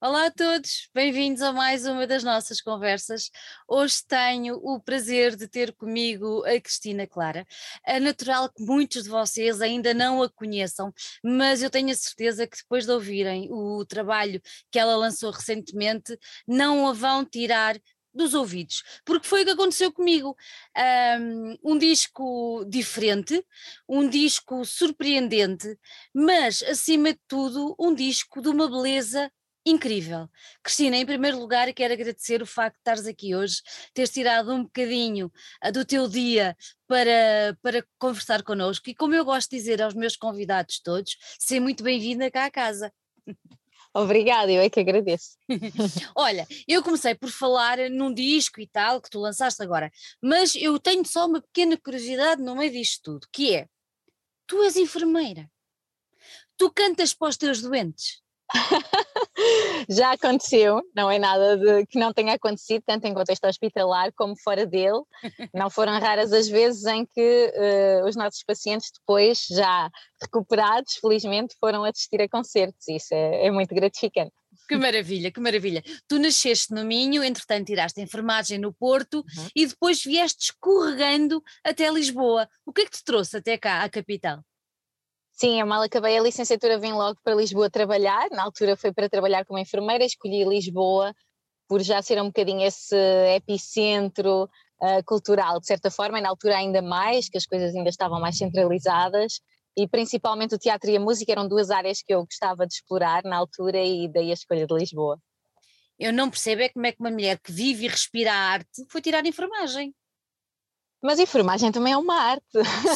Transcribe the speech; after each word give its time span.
Olá 0.00 0.26
a 0.26 0.30
todos, 0.30 0.88
bem-vindos 0.94 1.42
a 1.42 1.52
mais 1.52 1.84
uma 1.84 2.06
das 2.06 2.22
nossas 2.22 2.60
conversas. 2.60 3.32
Hoje 3.66 3.96
tenho 4.06 4.54
o 4.62 4.80
prazer 4.80 5.34
de 5.34 5.48
ter 5.48 5.72
comigo 5.74 6.44
a 6.44 6.60
Cristina 6.60 7.04
Clara. 7.04 7.44
É 7.84 7.98
natural 7.98 8.48
que 8.48 8.62
muitos 8.62 9.02
de 9.04 9.08
vocês 9.10 9.60
ainda 9.60 9.92
não 9.92 10.22
a 10.22 10.30
conheçam, 10.30 10.94
mas 11.20 11.62
eu 11.64 11.68
tenho 11.68 11.90
a 11.90 11.96
certeza 11.96 12.46
que 12.46 12.58
depois 12.58 12.86
de 12.86 12.92
ouvirem 12.92 13.48
o 13.50 13.84
trabalho 13.84 14.40
que 14.70 14.78
ela 14.78 14.94
lançou 14.94 15.32
recentemente, 15.32 16.16
não 16.46 16.86
a 16.86 16.92
vão 16.92 17.24
tirar 17.24 17.76
dos 18.14 18.34
ouvidos, 18.34 18.84
porque 19.04 19.26
foi 19.26 19.42
o 19.42 19.44
que 19.44 19.50
aconteceu 19.50 19.92
comigo. 19.92 20.36
Um, 21.20 21.72
um, 21.72 21.78
disco 21.78 22.64
diferente, 22.68 23.44
um 23.88 24.08
disco 24.08 24.64
surpreendente, 24.64 25.76
mas 26.14 26.62
acima 26.62 27.12
de 27.12 27.20
tudo, 27.26 27.74
um 27.80 27.92
disco 27.92 28.40
de 28.40 28.48
uma 28.48 28.68
beleza 28.68 29.28
incrível. 29.70 30.28
Cristina, 30.62 30.96
em 30.96 31.06
primeiro 31.06 31.38
lugar, 31.38 31.72
quero 31.72 31.94
agradecer 31.94 32.42
o 32.42 32.46
facto 32.46 32.74
de 32.74 32.80
estares 32.80 33.06
aqui 33.06 33.34
hoje, 33.34 33.62
teres 33.94 34.10
tirado 34.10 34.52
um 34.52 34.64
bocadinho 34.64 35.32
uh, 35.64 35.72
do 35.72 35.84
teu 35.84 36.08
dia 36.08 36.56
para, 36.86 37.56
para 37.62 37.84
conversar 37.98 38.42
connosco 38.42 38.88
e, 38.90 38.94
como 38.94 39.14
eu 39.14 39.24
gosto 39.24 39.50
de 39.50 39.56
dizer 39.56 39.82
aos 39.82 39.94
meus 39.94 40.16
convidados 40.16 40.80
todos, 40.80 41.16
ser 41.38 41.60
muito 41.60 41.82
bem-vinda 41.82 42.30
cá 42.30 42.46
à 42.46 42.50
casa. 42.50 42.92
Obrigada, 43.94 44.52
eu 44.52 44.60
é 44.60 44.70
que 44.70 44.80
agradeço. 44.80 45.36
Olha, 46.14 46.46
eu 46.66 46.82
comecei 46.82 47.14
por 47.14 47.30
falar 47.30 47.78
num 47.90 48.12
disco 48.12 48.60
e 48.60 48.66
tal, 48.66 49.00
que 49.00 49.10
tu 49.10 49.18
lançaste 49.18 49.62
agora, 49.62 49.90
mas 50.22 50.54
eu 50.54 50.78
tenho 50.78 51.04
só 51.06 51.26
uma 51.26 51.40
pequena 51.40 51.76
curiosidade 51.76 52.42
no 52.42 52.54
meio 52.54 52.70
disto 52.70 53.02
tudo, 53.02 53.26
que 53.32 53.54
é, 53.54 53.66
tu 54.46 54.62
és 54.62 54.76
enfermeira, 54.76 55.50
tu 56.56 56.70
cantas 56.70 57.14
para 57.14 57.28
os 57.28 57.36
teus 57.36 57.62
doentes? 57.62 58.22
Já 59.88 60.12
aconteceu, 60.12 60.82
não 60.94 61.10
é 61.10 61.18
nada 61.18 61.56
de, 61.56 61.86
que 61.86 61.98
não 61.98 62.12
tenha 62.12 62.34
acontecido, 62.34 62.82
tanto 62.86 63.06
em 63.06 63.14
contexto 63.14 63.44
hospitalar 63.46 64.12
como 64.16 64.34
fora 64.36 64.66
dele. 64.66 65.02
Não 65.54 65.70
foram 65.70 65.98
raras 65.98 66.32
as 66.32 66.48
vezes 66.48 66.84
em 66.84 67.06
que 67.06 67.52
uh, 67.54 68.06
os 68.06 68.16
nossos 68.16 68.42
pacientes, 68.42 68.90
depois, 68.92 69.46
já 69.48 69.90
recuperados, 70.20 70.94
felizmente, 71.00 71.54
foram 71.60 71.84
assistir 71.84 72.20
a 72.20 72.28
concertos. 72.28 72.88
Isso 72.88 73.14
é, 73.14 73.46
é 73.46 73.50
muito 73.50 73.74
gratificante. 73.74 74.32
Que 74.68 74.76
maravilha, 74.76 75.30
que 75.30 75.40
maravilha. 75.40 75.82
Tu 76.06 76.18
nasceste 76.18 76.74
no 76.74 76.84
Minho, 76.84 77.24
entretanto 77.24 77.66
tiraste 77.66 78.00
enfermagem 78.00 78.58
no 78.58 78.72
Porto 78.72 79.18
uhum. 79.18 79.48
e 79.54 79.66
depois 79.66 80.02
vieste 80.02 80.44
escorregando 80.44 81.42
até 81.64 81.90
Lisboa. 81.90 82.48
O 82.66 82.72
que 82.72 82.82
é 82.82 82.84
que 82.84 82.90
te 82.90 83.04
trouxe 83.04 83.36
até 83.36 83.56
cá, 83.56 83.82
à 83.82 83.88
capital? 83.88 84.42
Sim, 85.40 85.60
eu 85.60 85.66
mal 85.68 85.80
acabei 85.82 86.18
a 86.18 86.20
licenciatura, 86.20 86.80
vim 86.80 86.90
logo 86.90 87.20
para 87.22 87.36
Lisboa 87.36 87.70
trabalhar. 87.70 88.28
Na 88.32 88.42
altura 88.42 88.76
foi 88.76 88.92
para 88.92 89.08
trabalhar 89.08 89.44
como 89.44 89.56
enfermeira, 89.56 90.04
escolhi 90.04 90.44
Lisboa 90.44 91.14
por 91.68 91.80
já 91.80 92.02
ser 92.02 92.20
um 92.20 92.26
bocadinho 92.26 92.62
esse 92.66 92.96
epicentro 93.36 94.50
uh, 94.82 95.04
cultural, 95.06 95.60
de 95.60 95.66
certa 95.66 95.92
forma, 95.92 96.18
e 96.18 96.22
na 96.22 96.30
altura 96.30 96.56
ainda 96.56 96.82
mais, 96.82 97.28
que 97.28 97.38
as 97.38 97.46
coisas 97.46 97.72
ainda 97.72 97.88
estavam 97.88 98.20
mais 98.20 98.36
centralizadas, 98.36 99.40
e 99.76 99.86
principalmente 99.86 100.56
o 100.56 100.58
teatro 100.58 100.90
e 100.90 100.96
a 100.96 101.00
música 101.00 101.30
eram 101.30 101.46
duas 101.46 101.70
áreas 101.70 102.02
que 102.02 102.12
eu 102.12 102.24
gostava 102.24 102.66
de 102.66 102.74
explorar 102.74 103.22
na 103.22 103.36
altura, 103.36 103.78
e 103.78 104.08
daí 104.08 104.30
a 104.30 104.34
escolha 104.34 104.66
de 104.66 104.74
Lisboa. 104.74 105.20
Eu 106.00 106.12
não 106.12 106.28
percebo 106.28 106.62
é 106.62 106.68
como 106.68 106.86
é 106.86 106.90
que 106.90 106.98
uma 106.98 107.12
mulher 107.12 107.38
que 107.38 107.52
vive 107.52 107.84
e 107.84 107.88
respira 107.88 108.32
a 108.32 108.50
arte 108.54 108.84
foi 108.88 109.00
tirar 109.00 109.24
enfermagem. 109.24 109.94
Mas 111.02 111.18
a 111.18 111.22
enfermagem 111.22 111.70
também 111.70 111.92
é 111.92 111.96
uma 111.96 112.14
arte. 112.14 112.44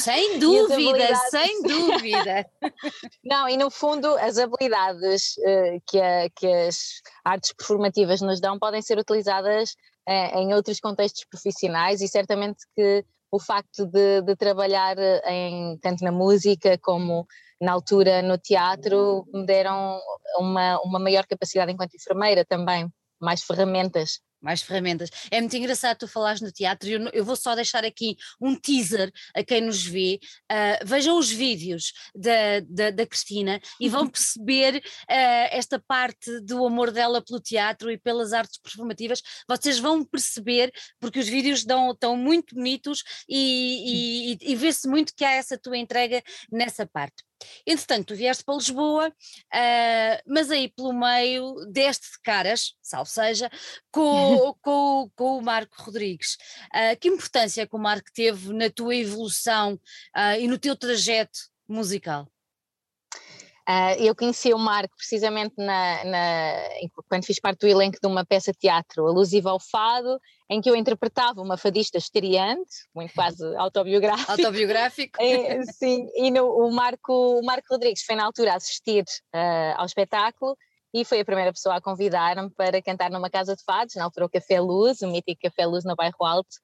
Sem 0.00 0.39
dúvida, 0.41 1.14
sem 1.31 1.62
dúvida. 1.62 2.47
Não, 3.25 3.48
e 3.48 3.56
no 3.56 3.70
fundo 3.70 4.09
as 4.19 4.39
habilidades 4.39 5.36
uh, 5.39 5.83
que, 5.86 6.00
a, 6.00 6.28
que, 6.31 6.47
as 6.47 6.77
artes 7.25 7.53
performativas 7.53 8.20
nos 8.20 8.41
dão 8.41 8.59
podem 8.59 8.83
ser 8.83 8.98
utilizadas 8.98 9.70
uh, 10.09 10.39
em 10.39 10.53
outros 10.53 10.81
contextos 10.81 11.25
profissionais 11.31 12.00
e 12.00 12.09
certamente 12.09 12.59
que 12.75 13.05
o 13.31 13.39
facto 13.39 13.86
de, 13.86 14.20
de, 14.22 14.37
trabalhar 14.37 14.97
em, 15.25 15.78
tanto 15.78 16.05
na 16.05 16.12
música 16.12 16.76
como 16.78 17.26
na 17.60 17.72
altura 17.72 18.21
no 18.21 18.37
teatro 18.37 19.25
me 19.32 19.47
deram 19.47 19.99
uma, 20.38 20.78
uma 20.81 20.99
maior 20.99 21.25
capacidade 21.25 21.72
enquanto 21.72 21.94
enfermeira 21.94 22.44
também, 22.44 22.93
mais 23.19 23.43
ferramentas 23.43 24.21
mais 24.42 24.62
ferramentas. 24.62 25.08
É 25.30 25.41
muito 25.41 25.56
engraçado 25.56 25.98
tu 25.98 26.08
falares 26.08 26.41
no 26.41 26.50
teatro, 26.50 26.88
eu, 26.88 27.00
eu 27.12 27.25
vou 27.25 27.36
só 27.36 27.54
deixar 27.54 27.84
aqui 27.84 28.16
um 28.41 28.54
teaser 28.54 29.12
a 29.34 29.42
quem 29.42 29.60
nos 29.60 29.84
vê, 29.84 30.19
uh, 30.50 30.86
vejam 30.86 31.19
os 31.19 31.30
vídeos 31.30 31.92
da, 32.14 32.60
da, 32.69 32.91
da 32.91 33.06
Cristina 33.06 33.60
e 33.81 33.88
vão 33.88 34.08
perceber 34.10 34.76
uh, 34.76 35.48
esta 35.50 35.78
parte 35.78 36.41
do 36.41 36.66
amor 36.66 36.91
dela 36.91 37.22
pelo 37.25 37.41
teatro 37.41 37.91
e 37.91 37.98
pelas 37.98 38.32
artes 38.32 38.58
performativas, 38.58 39.22
vocês 39.48 39.78
vão 39.78 40.04
perceber, 40.04 40.72
porque 41.00 41.20
os 41.20 41.28
vídeos 41.28 41.64
dão, 41.64 41.92
estão 41.92 42.16
muito 42.16 42.54
bonitos 42.54 43.02
e, 43.28 44.32
e, 44.32 44.52
e 44.52 44.56
vê-se 44.56 44.88
muito 44.88 45.14
que 45.14 45.25
há 45.25 45.32
essa 45.32 45.58
tua 45.58 45.76
entrega 45.76 46.22
nessa 46.50 46.86
parte. 46.86 47.22
Entretanto, 47.66 48.08
tu 48.08 48.14
vieste 48.14 48.44
para 48.44 48.56
Lisboa, 48.56 49.08
uh, 49.08 50.22
mas 50.26 50.50
aí 50.50 50.69
pelo 50.69 50.92
meio 50.92 51.54
deste 51.70 52.10
de 52.12 52.20
caras, 52.22 52.75
salvo 52.82 53.10
seja, 53.10 53.50
com, 53.91 54.54
com, 54.62 55.10
com 55.14 55.38
o 55.38 55.42
Marco 55.42 55.82
Rodrigues. 55.82 56.36
Uh, 56.75 56.98
que 57.00 57.08
importância 57.08 57.66
que 57.66 57.76
o 57.76 57.78
Marco 57.78 58.10
teve 58.12 58.52
na 58.52 58.70
tua 58.70 58.94
evolução 58.94 59.75
uh, 59.75 60.38
e 60.38 60.47
no 60.47 60.58
teu 60.58 60.76
trajeto 60.76 61.38
musical? 61.69 62.28
Uh, 63.69 63.95
eu 64.03 64.15
conheci 64.15 64.53
o 64.53 64.59
Marco 64.59 64.97
precisamente 64.97 65.55
na, 65.56 66.05
na, 66.05 66.55
quando 67.09 67.25
fiz 67.25 67.39
parte 67.39 67.61
do 67.61 67.69
elenco 67.69 67.97
de 68.00 68.09
uma 68.09 68.25
peça 68.25 68.50
de 68.50 68.59
teatro 68.59 69.06
alusiva 69.06 69.50
ao 69.50 69.61
fado, 69.61 70.19
em 70.50 70.61
que 70.61 70.69
eu 70.69 70.75
interpretava 70.75 71.41
uma 71.41 71.56
fadista 71.56 71.97
estreante, 71.97 72.89
muito 72.93 73.15
quase 73.15 73.43
autobiográfico. 73.56 74.33
Autobiográfico? 74.33 75.23
é, 75.23 75.62
sim, 75.65 76.09
e 76.17 76.31
no, 76.31 76.45
o, 76.45 76.73
Marco, 76.73 77.12
o 77.12 77.45
Marco 77.45 77.69
Rodrigues 77.71 78.03
foi 78.03 78.17
na 78.17 78.25
altura 78.25 78.55
assistir 78.55 79.05
uh, 79.34 79.75
ao 79.77 79.87
espetáculo 79.87 80.56
e 80.93 81.05
foi 81.05 81.21
a 81.21 81.25
primeira 81.25 81.53
pessoa 81.53 81.77
a 81.77 81.81
convidar-me 81.81 82.50
para 82.50 82.83
cantar 82.83 83.11
numa 83.11 83.31
casa 83.31 83.55
de 83.55 83.62
fados, 83.65 83.94
na 83.94 84.05
altura 84.05 84.27
o 84.27 84.31
Café 84.31 84.61
Luz, 84.61 85.03
o 85.03 85.09
mítico 85.09 85.41
Café 85.43 85.67
Luz 85.67 85.84
no 85.84 85.94
bairro 85.94 86.25
Alto, 86.25 86.56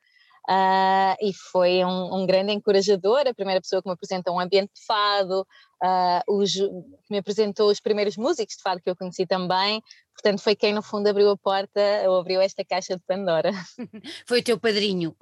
Uh, 0.49 1.13
e 1.21 1.35
foi 1.53 1.85
um, 1.85 2.23
um, 2.23 2.27
grande 2.27 2.53
encorajador, 2.53 3.27
a 3.27 3.35
primeira 3.35 3.61
pessoa 3.61 3.83
que 3.83 3.89
me 3.89 3.93
apresentou 3.93 4.35
um 4.35 4.41
ambiente 4.41 4.71
de 4.75 4.85
fado, 4.87 5.47
uh, 5.85 6.35
os, 6.35 6.55
que 6.55 7.11
me 7.11 7.19
apresentou 7.19 7.71
os 7.71 7.81
primeiros 7.81 8.17
músicos 8.17 8.57
de 8.57 8.63
fado 8.63 8.81
que 8.81 8.89
eu 8.89 8.97
conheci 8.97 9.27
também, 9.27 9.83
portanto 10.15 10.41
foi 10.41 10.57
quem 10.57 10.73
no 10.73 10.83
fundo 10.83 11.07
abriu 11.07 11.29
a 11.29 11.37
porta 11.37 11.81
ou 12.07 12.19
abriu 12.19 12.41
esta 12.41 12.65
caixa 12.65 12.97
de 12.97 13.03
Pandora. 13.07 13.51
Foi 14.27 14.41
o 14.41 14.43
teu 14.43 14.59
padrinho. 14.59 15.15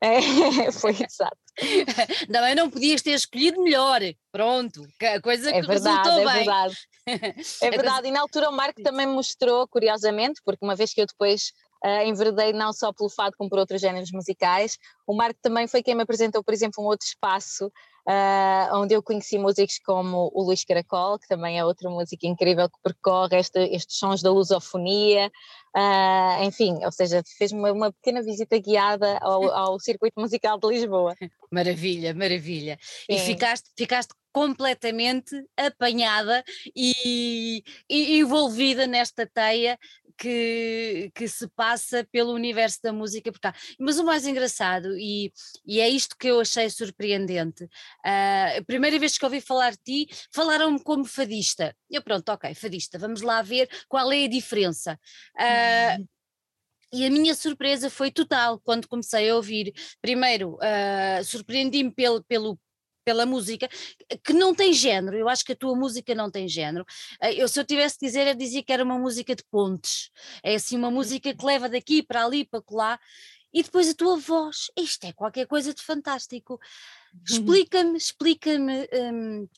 É, 0.00 0.70
foi 0.70 0.92
exato. 0.92 1.38
Também 2.30 2.54
não 2.54 2.68
podias 2.68 3.00
ter 3.00 3.12
escolhido 3.12 3.62
melhor, 3.62 4.02
pronto, 4.30 4.86
a 5.00 5.20
coisa 5.22 5.48
é 5.48 5.60
que 5.60 5.66
verdade, 5.66 6.08
resultou 6.08 6.28
é 6.28 6.34
bem. 6.34 6.44
Verdade. 6.44 6.76
É 7.62 7.70
verdade, 7.70 8.08
e 8.08 8.10
na 8.10 8.20
altura 8.20 8.48
o 8.48 8.52
Marco 8.52 8.82
também 8.82 9.06
mostrou, 9.06 9.68
curiosamente, 9.68 10.40
porque 10.42 10.64
uma 10.64 10.74
vez 10.74 10.92
que 10.92 11.02
eu 11.02 11.06
depois 11.06 11.52
uh, 11.84 12.06
enveredei 12.06 12.52
não 12.52 12.72
só 12.72 12.92
pelo 12.92 13.10
fado 13.10 13.36
como 13.36 13.50
por 13.50 13.58
outros 13.58 13.80
géneros 13.80 14.10
musicais. 14.10 14.78
O 15.06 15.14
Marco 15.14 15.38
também 15.42 15.68
foi 15.68 15.82
quem 15.82 15.94
me 15.94 16.02
apresentou, 16.02 16.42
por 16.42 16.54
exemplo, 16.54 16.82
um 16.82 16.86
outro 16.86 17.06
espaço 17.06 17.66
uh, 17.66 18.76
onde 18.76 18.94
eu 18.94 19.02
conheci 19.02 19.38
músicos 19.38 19.78
como 19.84 20.30
o 20.34 20.42
Luís 20.42 20.64
Caracol, 20.64 21.18
que 21.18 21.28
também 21.28 21.58
é 21.58 21.64
outra 21.64 21.90
música 21.90 22.26
incrível 22.26 22.68
que 22.68 22.78
percorre 22.82 23.38
este, 23.38 23.58
estes 23.74 23.98
sons 23.98 24.22
da 24.22 24.30
lusofonia, 24.30 25.30
uh, 25.76 26.44
enfim, 26.44 26.78
ou 26.84 26.92
seja, 26.92 27.22
fez 27.36 27.52
uma, 27.52 27.72
uma 27.72 27.92
pequena 27.92 28.22
visita 28.22 28.58
guiada 28.58 29.18
ao, 29.20 29.50
ao, 29.52 29.80
circuito 29.80 30.20
musical 30.20 30.58
de 30.58 30.68
Lisboa. 30.68 31.14
Maravilha, 31.50 32.12
maravilha. 32.12 32.76
Sim. 32.80 33.14
E 33.14 33.18
ficaste, 33.20 33.70
ficaste 33.76 34.12
completamente 34.32 35.46
apanhada 35.56 36.42
e, 36.74 37.62
e, 37.88 38.18
envolvida 38.18 38.88
nesta 38.88 39.24
teia 39.24 39.78
que, 40.16 41.10
que 41.14 41.28
se 41.28 41.48
passa 41.48 42.06
pelo 42.10 42.32
universo 42.32 42.80
da 42.82 42.92
música 42.92 43.30
por 43.32 43.40
cá. 43.40 43.54
Mas 43.78 43.98
o 43.98 44.04
mais 44.04 44.26
engraçado, 44.26 44.96
e, 44.98 45.32
e 45.66 45.80
é 45.80 45.88
isto 45.88 46.16
que 46.16 46.28
eu 46.28 46.40
achei 46.40 46.68
surpreendente, 46.70 47.64
uh, 47.64 48.58
a 48.58 48.64
primeira 48.66 48.98
vez 48.98 49.18
que 49.18 49.24
ouvi 49.24 49.40
falar 49.40 49.72
de 49.72 49.78
ti, 49.84 50.08
falaram-me 50.32 50.82
como 50.82 51.04
fadista. 51.04 51.74
Eu, 51.90 52.02
pronto, 52.02 52.28
ok, 52.30 52.54
fadista, 52.54 52.98
vamos 52.98 53.22
lá 53.22 53.42
ver 53.42 53.68
qual 53.88 54.12
é 54.12 54.24
a 54.24 54.28
diferença. 54.28 54.98
Uh, 55.36 56.06
E 56.96 57.04
a 57.04 57.10
minha 57.10 57.34
surpresa 57.34 57.90
foi 57.90 58.08
total 58.12 58.60
quando 58.60 58.86
comecei 58.86 59.28
a 59.28 59.34
ouvir. 59.34 59.72
Primeiro, 60.00 60.54
uh, 60.54 61.24
surpreendi-me 61.24 61.90
pelo, 61.90 62.22
pelo 62.22 62.56
pela 63.04 63.26
música, 63.26 63.68
que 64.24 64.32
não 64.32 64.54
tem 64.54 64.72
género, 64.72 65.16
eu 65.16 65.28
acho 65.28 65.44
que 65.44 65.52
a 65.52 65.56
tua 65.56 65.76
música 65.76 66.14
não 66.14 66.30
tem 66.30 66.48
género. 66.48 66.84
Eh, 67.20 67.34
eu, 67.34 67.48
se 67.48 67.60
eu 67.60 67.64
tivesse 67.64 67.98
de 68.00 68.06
dizer, 68.06 68.26
eu 68.26 68.34
dizia 68.34 68.62
que 68.62 68.72
era 68.72 68.82
uma 68.82 68.98
música 68.98 69.34
de 69.34 69.44
pontes, 69.50 70.10
é 70.42 70.54
assim 70.54 70.76
uma 70.76 70.90
música 70.90 71.34
que 71.34 71.44
leva 71.44 71.68
daqui 71.68 72.02
para 72.02 72.24
ali, 72.24 72.44
para 72.44 72.62
lá, 72.70 72.98
e 73.52 73.62
depois 73.62 73.88
a 73.88 73.94
tua 73.94 74.16
voz, 74.16 74.70
isto 74.76 75.04
é 75.04 75.12
qualquer 75.12 75.46
coisa 75.46 75.72
de 75.72 75.80
fantástico. 75.80 76.58
Explica-me, 77.24 77.96
explica-me, 77.96 78.88
um, 78.92 79.48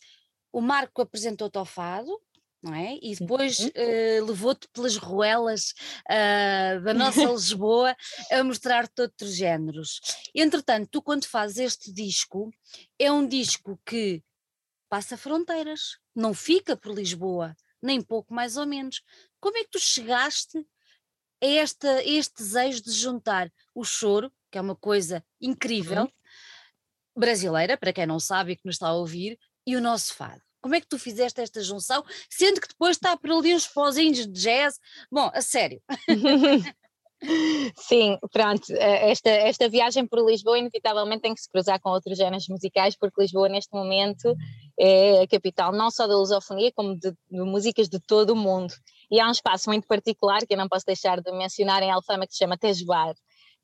o 0.53 0.61
Marco 0.61 1.01
apresentou-te 1.01 1.57
ao 1.57 1.65
fado, 1.65 2.21
não 2.67 2.75
é? 2.75 2.99
E 3.01 3.15
depois 3.15 3.59
uh, 3.61 4.25
levou-te 4.27 4.69
pelas 4.73 4.97
ruelas 4.97 5.73
uh, 6.11 6.83
da 6.83 6.93
nossa 6.95 7.25
Lisboa 7.25 7.97
a 8.31 8.43
mostrar-te 8.43 9.03
outros 9.03 9.35
géneros. 9.35 10.01
Entretanto, 10.35 10.89
tu 10.91 11.01
quando 11.01 11.27
fazes 11.27 11.59
este 11.59 11.93
disco, 11.93 12.51
é 12.99 13.11
um 13.11 13.27
disco 13.27 13.81
que 13.87 14.23
passa 14.89 15.17
fronteiras, 15.17 15.99
não 16.15 16.35
fica 16.35 16.77
por 16.77 16.95
Lisboa, 16.95 17.55
nem 17.83 18.03
pouco 18.03 18.35
mais 18.35 18.57
ou 18.57 18.67
menos. 18.67 19.01
Como 19.41 19.57
é 19.59 19.65
que 19.65 19.71
tu 19.71 19.79
chegaste 19.79 20.59
a, 21.43 21.47
esta, 21.47 21.89
a 21.89 22.05
este 22.05 22.35
desejo 22.39 22.83
de 22.83 22.91
juntar 22.91 23.53
o 23.75 23.85
choro, 23.85 24.33
que 24.51 24.59
é 24.59 24.61
uma 24.61 24.77
coisa 24.77 25.25
incrível, 25.41 26.03
uhum. 26.03 26.13
brasileira, 27.17 27.77
para 27.77 27.93
quem 27.93 28.07
não 28.07 28.19
sabe 28.19 28.53
e 28.53 28.57
que 28.57 28.65
nos 28.65 28.77
está 28.77 28.89
a 28.89 28.95
ouvir, 28.95 29.39
e 29.67 29.77
o 29.77 29.81
nosso 29.81 30.15
fado? 30.15 30.46
Como 30.67 30.75
é 30.75 30.81
que 30.81 30.89
tu 30.89 30.99
fizeste 30.99 31.41
esta 31.41 31.63
junção, 31.63 32.03
sendo 32.29 32.61
que 32.61 32.67
depois 32.67 32.97
está 32.97 33.17
por 33.17 33.31
ali 33.31 33.55
uns 33.55 33.69
pozinhos 33.69 34.27
de 34.27 34.33
jazz? 34.33 34.81
Bom, 35.09 35.31
a 35.33 35.41
sério. 35.41 35.81
Sim, 37.79 38.19
pronto, 38.33 38.73
eh, 38.73 39.13
esta, 39.13 39.31
esta 39.31 39.69
viagem 39.69 40.05
por 40.09 40.29
Lisboa 40.29 40.59
inevitavelmente 40.59 41.23
tem 41.23 41.33
que 41.33 41.41
se 41.41 41.49
cruzar 41.49 41.81
com 41.81 41.91
outros 41.91 42.19
géneros 42.19 42.49
musicais, 42.49 42.97
porque 42.99 43.23
Lisboa 43.23 43.49
neste 43.49 43.73
momento 43.73 44.35
é 44.77 45.23
a 45.23 45.29
capital 45.29 45.71
não 45.71 45.89
só 45.89 46.09
da 46.09 46.17
lusofonia, 46.17 46.73
como 46.75 46.99
de, 46.99 47.13
de 47.13 47.43
músicas 47.43 47.89
de 47.89 48.01
todo 48.01 48.31
o 48.31 48.37
mundo. 48.37 48.75
E 49.09 49.21
há 49.21 49.29
um 49.29 49.31
espaço 49.31 49.71
muito 49.71 49.87
particular 49.87 50.45
que 50.45 50.55
eu 50.55 50.59
não 50.59 50.69
posso 50.69 50.85
deixar 50.85 51.21
de 51.21 51.31
mencionar 51.31 51.81
em 51.81 51.93
Alfama 51.93 52.27
que 52.27 52.33
se 52.33 52.39
chama 52.39 52.59
Tejoar, 52.59 53.15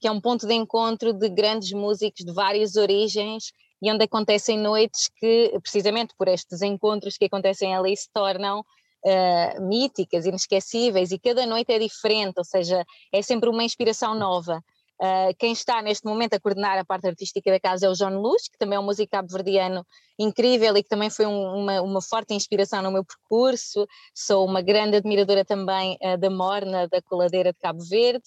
que 0.01 0.07
é 0.07 0.11
um 0.13 0.21
ponto 0.21 0.47
de 0.47 0.55
encontro 0.55 1.13
de 1.13 1.29
grandes 1.29 1.73
músicos 1.73 2.25
de 2.25 2.33
várias 2.33 2.77
origens 2.77 3.47
e 3.83 3.91
onde 3.91 4.05
acontecem 4.05 4.57
noites 4.57 5.11
que, 5.17 5.59
precisamente 5.61 6.15
por 6.17 6.29
estes 6.29 6.63
encontros 6.63 7.19
que 7.19 7.25
acontecem 7.25 7.75
ali, 7.75 7.97
se 7.97 8.09
tornam 8.15 8.61
uh, 8.61 9.63
míticas, 9.63 10.25
inesquecíveis, 10.25 11.11
e 11.11 11.19
cada 11.19 11.45
noite 11.45 11.73
é 11.73 11.79
diferente, 11.81 12.35
ou 12.39 12.45
seja, 12.45 12.85
é 13.13 13.21
sempre 13.21 13.51
uma 13.51 13.65
inspiração 13.65 14.15
nova. 14.15 14.63
Uh, 15.01 15.35
quem 15.39 15.53
está 15.53 15.83
neste 15.83 16.07
momento 16.07 16.35
a 16.35 16.41
coordenar 16.41 16.79
a 16.79 16.85
parte 16.85 17.09
artística 17.09 17.51
da 17.51 17.59
casa 17.59 17.87
é 17.87 17.89
o 17.89 17.95
João 17.95 18.21
Luz, 18.21 18.49
que 18.49 18.57
também 18.57 18.77
é 18.77 18.81
um 18.81 18.85
músico 18.85 19.11
cabo-verdiano 19.11 19.85
incrível 20.19 20.77
e 20.77 20.83
que 20.83 20.89
também 20.89 21.11
foi 21.11 21.27
um, 21.27 21.57
uma, 21.57 21.81
uma, 21.81 22.01
forte 22.01 22.35
inspiração 22.35 22.83
no 22.83 22.93
meu 22.93 23.05
percurso. 23.05 23.87
Sou 24.15 24.47
uma 24.47 24.63
grande 24.63 24.97
admiradora 24.97 25.45
também 25.45 25.99
uh, 26.01 26.17
da 26.17 26.31
Morna, 26.31 26.87
da 26.87 27.03
Coladeira 27.03 27.53
de 27.53 27.59
Cabo 27.59 27.83
Verde. 27.85 28.25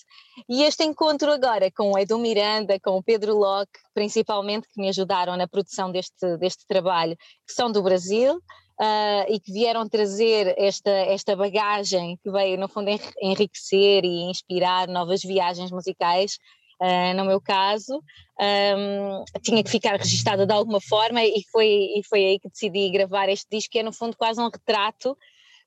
E 0.50 0.63
este 0.63 0.83
encontro 0.83 1.31
agora 1.31 1.71
com 1.71 1.91
o 1.91 1.97
Edu 1.97 2.19
Miranda, 2.19 2.77
com 2.79 2.97
o 2.97 3.03
Pedro 3.03 3.38
Locke, 3.38 3.79
principalmente, 3.94 4.67
que 4.67 4.81
me 4.81 4.89
ajudaram 4.89 5.38
na 5.38 5.47
produção 5.47 5.91
deste, 5.91 6.38
deste 6.38 6.65
trabalho, 6.67 7.15
que 7.47 7.53
são 7.53 7.71
do 7.71 7.81
Brasil. 7.81 8.41
Uh, 8.80 9.24
e 9.30 9.39
que 9.39 9.54
vieram 9.54 9.88
trazer 9.88 10.54
esta, 10.57 10.89
esta 10.89 11.33
bagagem 11.33 12.19
que 12.22 12.30
veio, 12.30 12.57
no 12.60 12.68
fundo, 12.68 12.89
enriquecer 13.22 14.04
e 14.04 14.30
inspirar 14.30 14.88
novas 14.89 15.22
viagens 15.22 15.72
musicais 15.72 16.38
Uh, 16.81 17.16
no 17.16 17.24
meu 17.24 17.39
caso, 17.39 18.04
um, 18.38 19.24
tinha 19.42 19.63
que 19.63 19.69
ficar 19.69 19.98
registada 19.98 20.45
de 20.45 20.51
alguma 20.51 20.81
forma 20.81 21.24
e 21.24 21.42
foi, 21.50 21.68
e 21.68 22.01
foi 22.04 22.25
aí 22.25 22.39
que 22.39 22.50
decidi 22.50 22.89
gravar 22.89 23.30
este 23.30 23.48
disco, 23.50 23.72
que 23.72 23.80
é 23.80 23.83
no 23.83 23.94
fundo 23.94 24.18
quase 24.18 24.42
um 24.42 24.50
retrato 24.50 25.18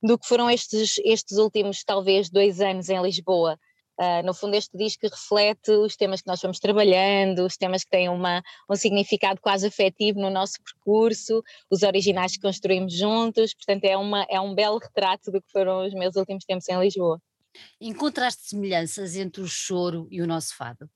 do 0.03 0.19
que 0.19 0.29
foram 0.29 0.51
estes, 0.51 0.99
estes 1.05 1.39
últimos, 1.39 1.83
talvez, 1.83 2.29
dois 2.29 2.61
anos 2.61 2.91
em 2.91 3.01
Lisboa. 3.01 3.59
Uh, 3.99 4.25
no 4.25 4.33
fundo, 4.33 4.55
este 4.55 4.79
disco 4.79 5.09
reflete 5.09 5.73
os 5.73 5.97
temas 5.97 6.23
que 6.23 6.29
nós 6.29 6.41
fomos 6.41 6.61
trabalhando, 6.61 7.45
os 7.45 7.57
temas 7.57 7.83
que 7.83 7.91
têm 7.91 8.09
uma, 8.09 8.43
um 8.71 8.77
significado 8.77 9.41
quase 9.41 9.67
afetivo 9.67 10.21
no 10.21 10.31
nosso 10.31 10.55
percurso, 10.63 11.43
os 11.69 11.83
originais 11.83 12.37
que 12.37 12.43
construímos 12.43 12.93
juntos, 12.93 13.53
portanto, 13.55 13.85
é, 13.85 13.97
uma, 13.97 14.25
é 14.31 14.41
um 14.41 14.55
belo 14.55 14.79
retrato 14.79 15.33
do 15.33 15.43
que 15.43 15.51
foram 15.51 15.85
os 15.85 15.93
meus 15.95 16.15
últimos 16.15 16.45
tempos 16.45 16.69
em 16.69 16.79
Lisboa. 16.79 17.21
Encontraste 17.81 18.43
semelhanças 18.49 19.17
entre 19.17 19.43
o 19.43 19.49
choro 19.49 20.07
e 20.13 20.23
o 20.23 20.29
nosso 20.29 20.57
fado? 20.57 20.89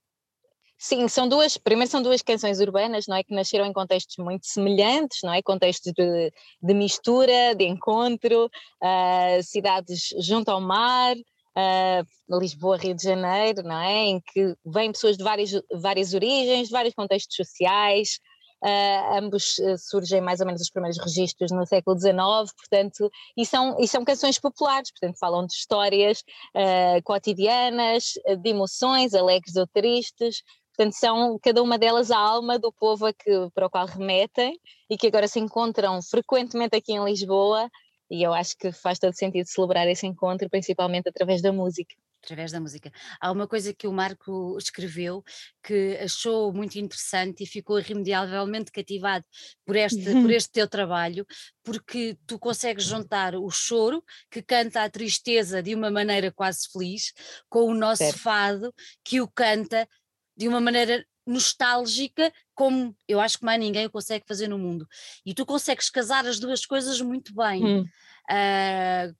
Sim, 0.78 1.06
são 1.06 1.28
duas, 1.28 1.56
primeiro 1.56 1.88
são 1.90 2.02
duas 2.02 2.22
canções 2.22 2.60
urbanas, 2.60 3.06
não 3.06 3.16
é, 3.16 3.22
que 3.22 3.32
nasceram 3.32 3.64
em 3.64 3.72
contextos 3.72 4.16
muito 4.16 4.46
semelhantes, 4.46 5.20
não 5.22 5.32
é, 5.32 5.40
contextos 5.40 5.93
de, 5.93 6.32
de 6.60 6.75
mistura, 6.75 7.54
de 7.54 7.64
encontro, 7.64 8.46
uh, 8.46 9.43
cidades 9.44 10.08
junto 10.19 10.49
ao 10.50 10.60
mar, 10.60 11.14
uh, 11.56 12.38
Lisboa, 12.38 12.76
Rio 12.76 12.94
de 12.94 13.02
Janeiro, 13.02 13.62
não 13.62 13.81
é, 13.81 14.06
em 14.06 14.20
que 14.20 14.54
vêm 14.64 14.93
pessoas 14.93 15.16
de 15.16 15.25
várias, 15.25 15.50
várias 15.72 16.14
origens, 16.14 16.69
de 16.69 16.72
vários 16.72 16.94
contextos 16.94 17.37
sociais, 17.37 18.19
Uh, 18.64 19.19
ambos 19.19 19.58
uh, 19.58 19.76
surgem 19.76 20.20
mais 20.20 20.38
ou 20.38 20.46
menos 20.46 20.62
os 20.62 20.70
primeiros 20.70 20.96
registros 20.96 21.50
no 21.50 21.66
século 21.66 21.99
XIX, 21.99 22.14
portanto, 22.56 23.10
e 23.37 23.44
são, 23.44 23.76
e 23.81 23.88
são 23.88 24.04
canções 24.04 24.38
populares, 24.38 24.93
portanto, 24.93 25.19
falam 25.19 25.44
de 25.44 25.52
histórias 25.52 26.22
uh, 26.54 27.02
cotidianas, 27.02 28.12
de 28.40 28.50
emoções, 28.50 29.14
alegres 29.14 29.56
ou 29.56 29.66
tristes, 29.66 30.44
Portanto, 30.75 30.94
são 30.94 31.38
cada 31.38 31.62
uma 31.62 31.78
delas 31.78 32.10
a 32.10 32.19
alma 32.19 32.58
do 32.58 32.72
povo 32.72 33.12
que, 33.12 33.31
para 33.54 33.66
o 33.66 33.70
qual 33.70 33.87
remetem 33.87 34.58
e 34.88 34.96
que 34.96 35.06
agora 35.06 35.28
se 35.28 35.38
encontram 35.38 36.00
frequentemente 36.02 36.75
aqui 36.75 36.93
em 36.93 37.04
Lisboa. 37.04 37.70
E 38.12 38.23
eu 38.23 38.35
acho 38.35 38.56
que 38.59 38.70
faz 38.70 38.99
todo 38.99 39.14
sentido 39.14 39.47
celebrar 39.47 39.88
esse 39.88 40.06
encontro, 40.06 40.50
principalmente 40.50 41.09
através 41.09 41.41
da 41.41 41.53
música 41.53 41.94
através 42.23 42.53
da 42.53 42.61
música. 42.61 42.91
Há 43.20 43.32
uma 43.32 43.49
coisa 43.49 43.75
que 43.75 43.87
o 43.87 43.93
Marco 43.93 44.56
escreveu 44.56 45.25
que 45.62 45.99
achou 46.00 46.53
muito 46.53 46.76
interessante 46.76 47.43
e 47.43 47.47
ficou 47.47 47.79
irremediavelmente 47.81 48.70
cativado 48.70 49.25
por 49.67 49.76
este, 49.76 50.05
por 50.05 50.31
este 50.31 50.53
teu 50.53 50.69
trabalho, 50.69 51.26
porque 51.64 52.17
tu 52.26 52.38
consegues 52.38 52.85
juntar 52.85 53.35
o 53.35 53.50
choro, 53.50 54.03
que 54.31 54.41
canta 54.41 54.85
a 54.85 54.91
tristeza 54.91 55.62
de 55.62 55.75
uma 55.75 55.91
maneira 55.91 56.31
quase 56.31 56.69
feliz, 56.73 57.12
com 57.49 57.64
o 57.64 57.75
nosso 57.75 58.05
certo. 58.05 58.19
fado, 58.20 58.75
que 59.05 59.20
o 59.20 59.29
canta 59.29 59.88
de 60.37 60.49
uma 60.49 60.61
maneira 60.61 61.05
nostálgica, 61.26 62.32
como 62.54 62.94
eu 63.08 63.20
acho 63.20 63.38
que 63.38 63.44
mais 63.44 63.60
ninguém 63.60 63.86
o 63.86 63.90
consegue 63.90 64.24
fazer 64.26 64.48
no 64.48 64.58
mundo. 64.58 64.86
E 65.24 65.34
tu 65.34 65.46
consegues 65.46 65.88
casar 65.90 66.26
as 66.26 66.38
duas 66.38 66.66
coisas 66.66 67.00
muito 67.00 67.34
bem. 67.34 67.64
Hum. 67.64 67.84
Uh, 68.30 69.14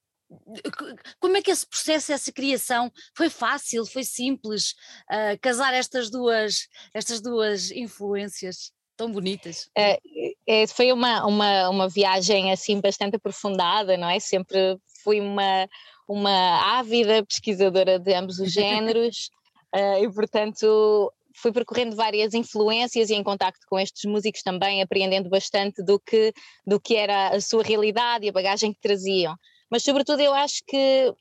como 1.20 1.37
é 1.37 1.43
que 1.43 1.50
esse 1.50 1.66
processo, 1.66 2.12
essa 2.12 2.32
criação, 2.32 2.90
foi 3.14 3.28
fácil, 3.28 3.84
foi 3.84 4.04
simples, 4.04 4.75
uh, 5.10 5.38
casar 5.40 5.75
estas 5.75 6.10
duas, 6.10 6.69
estas 6.94 7.20
duas 7.20 7.70
influências 7.70 8.72
tão 8.96 9.10
bonitas? 9.10 9.69
É, 9.76 9.98
é, 10.46 10.66
foi 10.66 10.93
uma, 10.93 11.26
uma, 11.26 11.69
uma 11.69 11.88
viagem 11.88 12.50
assim 12.52 12.81
bastante 12.81 13.16
aprofundada, 13.16 13.96
não 13.96 14.08
é? 14.08 14.19
Sempre 14.19 14.78
fui 15.02 15.20
uma, 15.20 15.69
uma 16.08 16.78
ávida 16.78 17.25
pesquisadora 17.25 17.98
de 17.98 18.14
ambos 18.14 18.38
os 18.38 18.50
géneros. 18.53 19.31
Uh, 19.74 20.05
e 20.05 20.12
portanto 20.12 21.10
fui 21.36 21.53
percorrendo 21.53 21.96
várias 21.96 22.34
influências 22.34 23.10
e 23.10 23.15
em 23.15 23.22
contacto 23.22 23.67
com 23.69 23.79
estes 23.79 24.10
músicos 24.10 24.43
também, 24.43 24.82
apreendendo 24.82 25.29
bastante 25.29 25.82
do 25.82 25.98
que, 25.98 26.32
do 26.67 26.81
que 26.81 26.96
era 26.96 27.29
a 27.29 27.41
sua 27.41 27.62
realidade 27.62 28.27
e 28.27 28.29
a 28.29 28.32
bagagem 28.32 28.72
que 28.72 28.81
traziam. 28.81 29.36
Mas 29.70 29.82
sobretudo 29.82 30.20
eu 30.20 30.32
acho 30.34 30.62
que, 30.67 31.12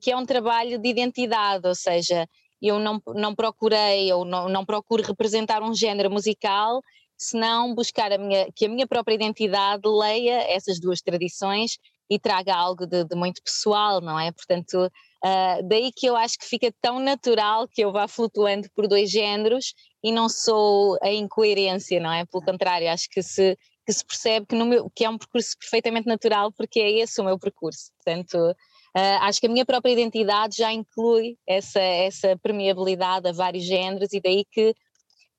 que 0.00 0.10
é 0.10 0.16
um 0.16 0.26
trabalho 0.26 0.78
de 0.78 0.88
identidade, 0.88 1.66
ou 1.66 1.74
seja, 1.74 2.26
eu 2.60 2.78
não, 2.78 3.00
não 3.14 3.34
procurei 3.34 4.12
ou 4.12 4.24
não, 4.24 4.48
não 4.48 4.64
procuro 4.64 5.02
representar 5.02 5.62
um 5.62 5.74
género 5.74 6.10
musical, 6.10 6.82
senão 7.16 7.74
buscar 7.74 8.12
a 8.12 8.18
minha, 8.18 8.48
que 8.54 8.66
a 8.66 8.68
minha 8.68 8.86
própria 8.86 9.14
identidade 9.14 9.82
leia 9.86 10.42
essas 10.50 10.80
duas 10.80 11.00
tradições 11.00 11.78
e 12.08 12.18
traga 12.18 12.54
algo 12.54 12.86
de, 12.86 13.04
de 13.04 13.14
muito 13.14 13.42
pessoal, 13.42 14.00
não 14.00 14.18
é? 14.18 14.32
Portanto, 14.32 14.90
Uh, 15.24 15.62
daí 15.68 15.92
que 15.94 16.06
eu 16.06 16.16
acho 16.16 16.38
que 16.38 16.46
fica 16.46 16.72
tão 16.80 16.98
natural 16.98 17.68
que 17.68 17.82
eu 17.82 17.92
vá 17.92 18.08
flutuando 18.08 18.68
por 18.74 18.88
dois 18.88 19.10
géneros 19.10 19.74
e 20.02 20.10
não 20.10 20.28
sou 20.30 20.96
a 21.02 21.10
incoerência, 21.10 22.00
não 22.00 22.12
é? 22.12 22.24
Pelo 22.24 22.42
contrário, 22.42 22.90
acho 22.90 23.08
que 23.10 23.22
se, 23.22 23.56
que 23.84 23.92
se 23.92 24.04
percebe 24.04 24.46
que, 24.46 24.56
meu, 24.56 24.90
que 24.94 25.04
é 25.04 25.10
um 25.10 25.18
percurso 25.18 25.56
perfeitamente 25.58 26.06
natural 26.06 26.50
porque 26.52 26.80
é 26.80 26.90
esse 26.90 27.20
o 27.20 27.24
meu 27.24 27.38
percurso. 27.38 27.92
Portanto, 27.96 28.34
uh, 28.36 29.18
acho 29.20 29.40
que 29.40 29.46
a 29.46 29.50
minha 29.50 29.66
própria 29.66 29.92
identidade 29.92 30.56
já 30.56 30.72
inclui 30.72 31.36
essa, 31.46 31.80
essa 31.80 32.38
permeabilidade 32.42 33.28
a 33.28 33.32
vários 33.32 33.64
géneros 33.64 34.12
e 34.12 34.20
daí 34.20 34.44
que 34.50 34.74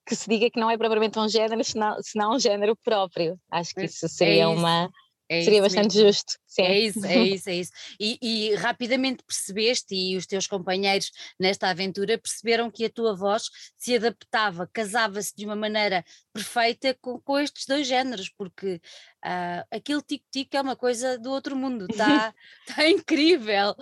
que 0.04 0.16
se 0.16 0.28
diga 0.28 0.50
que 0.50 0.60
não 0.60 0.70
é 0.70 0.78
propriamente 0.78 1.18
um 1.20 1.30
género, 1.30 1.64
senão, 1.64 1.96
senão 2.02 2.34
um 2.34 2.40
género 2.40 2.76
próprio. 2.84 3.40
Acho 3.50 3.74
que 3.74 3.86
isso 3.86 4.10
seria 4.10 4.46
é 4.46 4.52
isso. 4.52 4.60
uma, 4.60 4.90
é 5.32 5.44
Seria 5.46 5.62
bastante 5.62 5.96
mesmo. 5.96 6.10
justo. 6.10 6.38
Sim. 6.46 6.62
É 6.64 6.80
isso, 6.80 7.06
é 7.06 7.16
isso, 7.24 7.50
é 7.50 7.56
isso. 7.56 7.72
E, 7.98 8.18
e, 8.22 8.56
rapidamente 8.56 9.24
percebeste, 9.24 9.96
e 9.96 10.18
os 10.18 10.26
teus 10.26 10.46
companheiros 10.46 11.10
nesta 11.40 11.70
aventura 11.70 12.18
perceberam 12.18 12.70
que 12.70 12.84
a 12.84 12.90
tua 12.90 13.16
voz 13.16 13.44
se 13.78 13.96
adaptava, 13.96 14.70
casava-se 14.74 15.34
de 15.34 15.46
uma 15.46 15.56
maneira 15.56 16.04
perfeita 16.34 16.94
com, 17.00 17.18
com 17.22 17.40
estes 17.40 17.66
dois 17.66 17.88
géneros, 17.88 18.30
porque 18.38 18.82
uh, 19.24 19.66
aquele 19.72 20.02
tico-tico 20.02 20.58
é 20.58 20.62
uma 20.62 20.76
coisa 20.76 21.18
do 21.18 21.32
outro 21.32 21.56
mundo, 21.56 21.88
está 21.90 22.34
tá 22.68 22.90
incrível. 22.90 23.74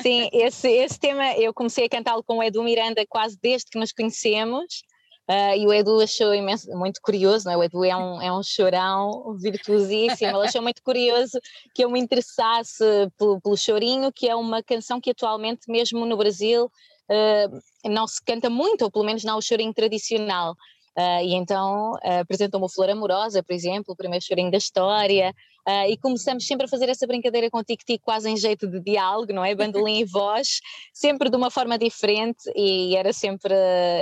Sim, 0.00 0.30
esse, 0.32 0.66
esse 0.66 0.98
tema 0.98 1.34
eu 1.34 1.52
comecei 1.52 1.84
a 1.84 1.90
cantá-lo 1.90 2.24
com 2.24 2.38
o 2.38 2.42
Edu 2.42 2.62
Miranda 2.62 3.04
quase 3.06 3.38
desde 3.38 3.70
que 3.70 3.78
nos 3.78 3.92
conhecemos. 3.92 4.82
Uh, 5.30 5.56
e 5.56 5.64
o 5.64 5.72
Edu 5.72 6.00
achou 6.00 6.34
imenso, 6.34 6.68
muito 6.76 7.00
curioso, 7.00 7.44
não 7.44 7.52
é? 7.52 7.56
o 7.56 7.62
Edu 7.62 7.84
é 7.84 7.96
um, 7.96 8.20
é 8.20 8.32
um 8.32 8.42
chorão 8.42 9.36
virtuosíssimo, 9.38 10.36
ele 10.36 10.48
achou 10.48 10.60
muito 10.60 10.82
curioso 10.82 11.38
que 11.72 11.84
eu 11.84 11.90
me 11.90 12.00
interessasse 12.00 12.82
pelo, 13.16 13.40
pelo 13.40 13.56
chorinho, 13.56 14.10
que 14.12 14.28
é 14.28 14.34
uma 14.34 14.60
canção 14.60 15.00
que 15.00 15.10
atualmente 15.10 15.70
mesmo 15.70 16.04
no 16.04 16.16
Brasil 16.16 16.64
uh, 16.64 17.88
não 17.88 18.08
se 18.08 18.20
canta 18.24 18.50
muito, 18.50 18.82
ou 18.82 18.90
pelo 18.90 19.04
menos 19.04 19.22
não 19.22 19.38
o 19.38 19.42
chorinho 19.42 19.72
tradicional. 19.72 20.56
Uh, 20.98 21.22
e 21.22 21.34
então 21.34 21.92
uh, 21.92 22.20
apresentou-me 22.20 22.66
o 22.66 22.68
Flor 22.68 22.90
Amorosa, 22.90 23.42
por 23.42 23.54
exemplo, 23.54 23.92
o 23.92 23.96
primeiro 23.96 24.24
chorinho 24.24 24.50
da 24.50 24.58
história, 24.58 25.32
uh, 25.68 25.88
e 25.88 25.96
começamos 25.96 26.44
sempre 26.44 26.66
a 26.66 26.68
fazer 26.68 26.88
essa 26.88 27.06
brincadeira 27.06 27.48
com 27.48 27.58
o 27.58 27.64
tic-tic 27.64 28.02
quase 28.02 28.28
em 28.28 28.36
jeito 28.36 28.66
de 28.66 28.80
diálogo, 28.80 29.32
não 29.32 29.44
é? 29.44 29.54
Bandolim 29.54 30.00
e 30.00 30.04
voz, 30.04 30.60
sempre 30.92 31.30
de 31.30 31.36
uma 31.36 31.50
forma 31.50 31.78
diferente 31.78 32.50
e 32.56 32.96
era 32.96 33.12
sempre 33.12 33.54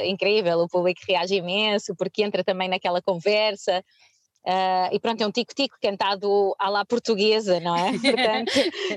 incrível, 0.07 0.61
o 0.61 0.69
público 0.69 1.01
reage 1.07 1.35
imenso 1.37 1.95
porque 1.95 2.23
entra 2.23 2.43
também 2.43 2.69
naquela 2.69 3.03
conversa. 3.03 3.85
Uh, 4.47 4.89
e 4.93 4.99
pronto, 4.99 5.21
é 5.21 5.27
um 5.27 5.31
tico-tico 5.31 5.77
cantado 5.83 6.55
à 6.59 6.71
la 6.71 6.83
portuguesa, 6.83 7.61
não 7.61 7.77
é? 7.77 7.93
Portanto, 8.01 8.53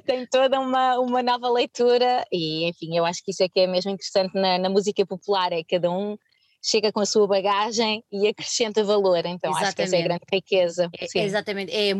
tem 0.05 0.25
toda 0.27 0.57
uma, 0.61 0.97
uma 0.97 1.21
nova 1.21 1.49
leitura 1.49 2.25
e, 2.31 2.69
enfim, 2.69 2.95
eu 2.95 3.03
acho 3.03 3.21
que 3.21 3.31
isso 3.31 3.43
é 3.43 3.49
que 3.49 3.59
é 3.59 3.67
mesmo 3.67 3.91
interessante 3.91 4.33
na, 4.33 4.57
na 4.57 4.69
música 4.69 5.05
popular, 5.05 5.51
é 5.51 5.61
cada 5.61 5.91
um 5.91 6.15
chega 6.61 6.91
com 6.91 6.99
a 6.99 7.05
sua 7.05 7.27
bagagem 7.27 8.03
e 8.11 8.27
acrescenta 8.27 8.83
valor. 8.83 9.25
Então 9.25 9.51
exatamente. 9.51 9.63
acho 9.67 9.75
que 9.75 9.81
essa 9.81 9.95
é 9.95 9.99
a 9.99 10.03
grande 10.03 10.25
riqueza. 10.31 10.89
É, 10.97 11.23
exatamente, 11.23 11.71
é 11.71 11.91
a 11.91 11.95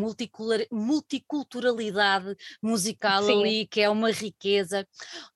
multiculturalidade 0.70 2.36
musical 2.62 3.24
Sim. 3.24 3.40
ali 3.40 3.66
que 3.66 3.80
é 3.80 3.90
uma 3.90 4.10
riqueza. 4.10 4.86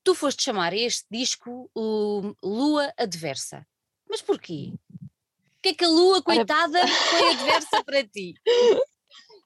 Tu 0.04 0.14
foste 0.14 0.42
chamar 0.42 0.72
este 0.72 1.06
disco 1.10 1.70
o 1.74 2.34
Lua 2.42 2.92
Adversa. 2.96 3.66
Mas 4.08 4.22
porquê? 4.22 4.72
que 5.66 5.70
é 5.70 5.74
que 5.74 5.84
a 5.84 5.88
Lua, 5.88 6.22
coitada, 6.22 6.78
Ora... 6.78 6.88
foi 6.88 7.30
adversa 7.30 7.84
para 7.84 8.04
ti? 8.04 8.34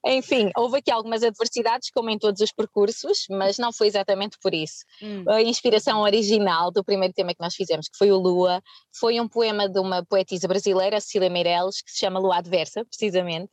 Enfim, 0.05 0.49
houve 0.57 0.79
aqui 0.79 0.89
algumas 0.89 1.21
adversidades, 1.21 1.91
como 1.91 2.09
em 2.09 2.17
todos 2.17 2.41
os 2.41 2.51
percursos, 2.51 3.25
mas 3.29 3.57
não 3.57 3.71
foi 3.71 3.87
exatamente 3.87 4.37
por 4.41 4.53
isso. 4.53 4.83
Hum. 5.01 5.23
A 5.29 5.41
inspiração 5.41 6.01
original 6.01 6.71
do 6.71 6.83
primeiro 6.83 7.13
tema 7.13 7.33
que 7.33 7.41
nós 7.41 7.53
fizemos, 7.53 7.87
que 7.87 7.97
foi 7.97 8.11
o 8.11 8.17
Lua, 8.17 8.61
foi 8.99 9.19
um 9.19 9.27
poema 9.27 9.69
de 9.69 9.79
uma 9.79 10.03
poetisa 10.03 10.47
brasileira, 10.47 10.99
Cecília 10.99 11.29
Meirelles, 11.29 11.81
que 11.81 11.91
se 11.91 11.99
chama 11.99 12.19
Lua 12.19 12.37
Adversa, 12.37 12.83
precisamente. 12.85 13.51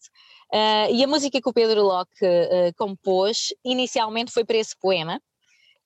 Uh, 0.52 0.90
e 0.94 1.04
a 1.04 1.06
música 1.06 1.40
que 1.40 1.48
o 1.48 1.52
Pedro 1.52 1.82
Locke 1.82 2.24
uh, 2.24 2.74
compôs, 2.78 3.48
inicialmente 3.62 4.32
foi 4.32 4.44
para 4.44 4.56
esse 4.56 4.74
poema, 4.78 5.20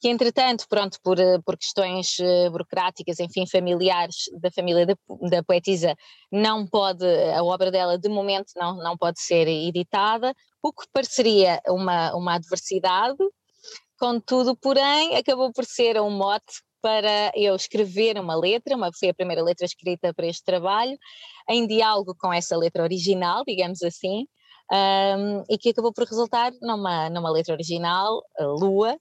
que 0.02 0.09
entretanto, 0.09 0.66
pronto, 0.68 0.99
por, 1.00 1.16
eh, 1.21 1.38
por 1.47 1.56
questões 1.56 2.18
uh, 2.18 2.50
burocráticas, 2.50 3.21
enfim, 3.21 3.47
familiares 3.47 4.25
da 4.40 4.50
família 4.50 4.85
da, 4.85 4.97
da, 5.30 5.44
poetisa, 5.44 5.94
não 6.30 6.66
pode, 6.66 7.06
a 7.06 7.40
obra 7.44 7.71
dela 7.71 7.97
de 7.97 8.09
momento 8.09 8.50
não, 8.56 8.78
não 8.78 8.99
pode 8.99 9.21
ser 9.21 9.47
editada, 9.47 10.35
o 10.61 10.73
que 10.73 10.85
pareceria 10.92 11.62
uma, 11.68 12.12
uma 12.16 12.35
adversidade, 12.35 13.16
contudo, 13.97 14.56
porém, 14.56 15.14
acabou 15.14 15.52
por 15.52 15.64
ser 15.64 16.00
um 16.00 16.11
mote 16.11 16.52
para 16.80 17.30
eu 17.37 17.54
escrever 17.54 18.18
uma 18.18 18.35
letra, 18.35 18.75
uma, 18.75 18.90
foi 18.92 19.11
a 19.11 19.14
primeira 19.14 19.40
letra 19.40 19.64
escrita 19.64 20.12
para 20.12 20.26
este 20.26 20.42
trabalho, 20.42 20.99
em 21.49 21.64
diálogo 21.64 22.12
com 22.18 22.32
essa 22.32 22.56
letra 22.56 22.82
original, 22.82 23.44
digamos 23.47 23.80
assim, 23.85 24.26
um, 24.73 25.44
e 25.49 25.56
que 25.56 25.68
acabou 25.68 25.92
por 25.92 26.09
resultar 26.09 26.50
numa, 26.61 27.09
numa 27.09 27.30
letra 27.30 27.54
original, 27.54 28.21
Lua, 28.40 28.99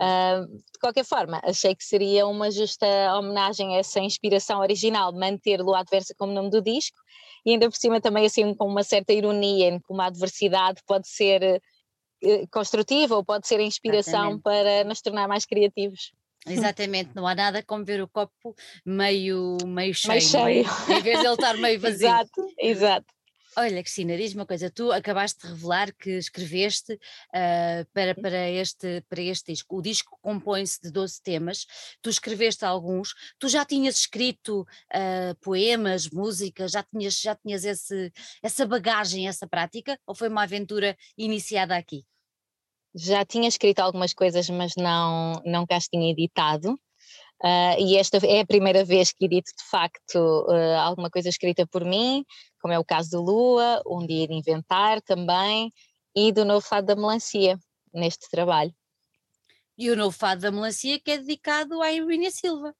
Uh, 0.00 0.46
de 0.46 0.78
qualquer 0.80 1.04
forma, 1.04 1.40
achei 1.44 1.74
que 1.74 1.84
seria 1.84 2.26
uma 2.26 2.50
justa 2.50 2.86
homenagem 3.16 3.76
a 3.76 3.78
essa 3.78 4.00
inspiração 4.00 4.60
original, 4.60 5.12
manter 5.12 5.60
Lua 5.60 5.80
Adversa 5.80 6.14
como 6.18 6.32
nome 6.32 6.50
do 6.50 6.60
disco, 6.60 6.98
e 7.46 7.52
ainda 7.52 7.70
por 7.70 7.76
cima 7.76 8.00
também 8.00 8.26
assim 8.26 8.54
com 8.54 8.66
uma 8.66 8.82
certa 8.82 9.12
ironia, 9.12 9.68
em 9.68 9.78
que 9.78 9.92
uma 9.92 10.06
adversidade 10.06 10.82
pode 10.84 11.08
ser 11.08 11.62
uh, 12.24 12.48
construtiva 12.50 13.14
ou 13.14 13.24
pode 13.24 13.46
ser 13.46 13.60
inspiração 13.60 14.32
Exatamente. 14.32 14.42
para 14.42 14.84
nos 14.84 15.00
tornar 15.00 15.28
mais 15.28 15.46
criativos. 15.46 16.12
Exatamente, 16.46 17.10
não 17.14 17.26
há 17.26 17.34
nada 17.34 17.62
como 17.62 17.84
ver 17.84 18.02
o 18.02 18.08
copo 18.08 18.54
meio, 18.84 19.56
meio 19.64 19.94
cheio, 19.94 20.12
meio 20.12 20.20
cheio. 20.20 20.66
É? 20.90 20.98
em 20.98 21.02
vez 21.02 21.20
de 21.20 21.26
ele 21.26 21.34
estar 21.34 21.56
meio 21.56 21.80
vazio. 21.80 22.06
exato, 22.06 22.46
exato. 22.58 23.13
Olha, 23.56 23.82
Cristina, 23.82 24.16
diz-me 24.16 24.40
uma 24.40 24.46
coisa, 24.46 24.68
tu 24.68 24.90
acabaste 24.90 25.42
de 25.42 25.52
revelar 25.52 25.92
que 25.94 26.10
escreveste 26.10 26.94
uh, 26.94 27.86
para, 27.92 28.12
para, 28.12 28.50
este, 28.50 29.00
para 29.08 29.22
este 29.22 29.52
disco. 29.52 29.78
O 29.78 29.82
disco 29.82 30.18
compõe-se 30.20 30.80
de 30.82 30.90
12 30.90 31.22
temas, 31.22 31.64
tu 32.02 32.10
escreveste 32.10 32.64
alguns, 32.64 33.14
tu 33.38 33.48
já 33.48 33.64
tinhas 33.64 33.96
escrito 33.96 34.62
uh, 34.62 35.34
poemas, 35.40 36.10
músicas, 36.10 36.72
já 36.72 36.82
tinhas, 36.82 37.20
já 37.20 37.36
tinhas 37.36 37.64
esse, 37.64 38.12
essa 38.42 38.66
bagagem, 38.66 39.28
essa 39.28 39.46
prática, 39.46 39.96
ou 40.04 40.16
foi 40.16 40.28
uma 40.28 40.42
aventura 40.42 40.96
iniciada 41.16 41.76
aqui? 41.76 42.04
Já 42.92 43.24
tinha 43.24 43.48
escrito 43.48 43.78
algumas 43.78 44.12
coisas, 44.12 44.50
mas 44.50 44.72
não, 44.76 45.40
não 45.44 45.64
cá 45.64 45.76
as 45.76 45.86
tinha 45.86 46.10
editado. 46.10 46.76
Uh, 47.42 47.76
e 47.78 47.98
esta 47.98 48.16
é 48.26 48.40
a 48.40 48.46
primeira 48.46 48.84
vez 48.84 49.12
que 49.12 49.26
edito 49.26 49.50
de 49.56 49.68
facto 49.68 50.16
uh, 50.16 50.78
alguma 50.78 51.10
coisa 51.10 51.28
escrita 51.28 51.66
por 51.66 51.84
mim, 51.84 52.24
como 52.64 52.72
é 52.72 52.78
o 52.78 52.84
caso 52.84 53.10
do 53.10 53.20
Lua, 53.20 53.82
Um 53.86 54.06
Dia 54.06 54.26
de 54.26 54.32
Inventar 54.32 55.02
também, 55.02 55.70
e 56.16 56.32
do 56.32 56.46
Novo 56.46 56.66
Fado 56.66 56.86
da 56.86 56.96
Melancia, 56.96 57.58
neste 57.92 58.30
trabalho. 58.30 58.74
E 59.76 59.90
o 59.90 59.96
Novo 59.96 60.16
Fado 60.16 60.40
da 60.40 60.50
Melancia 60.50 60.98
que 60.98 61.10
é 61.10 61.18
dedicado 61.18 61.82
à 61.82 61.92
Irmínia 61.92 62.30
Silva. 62.30 62.74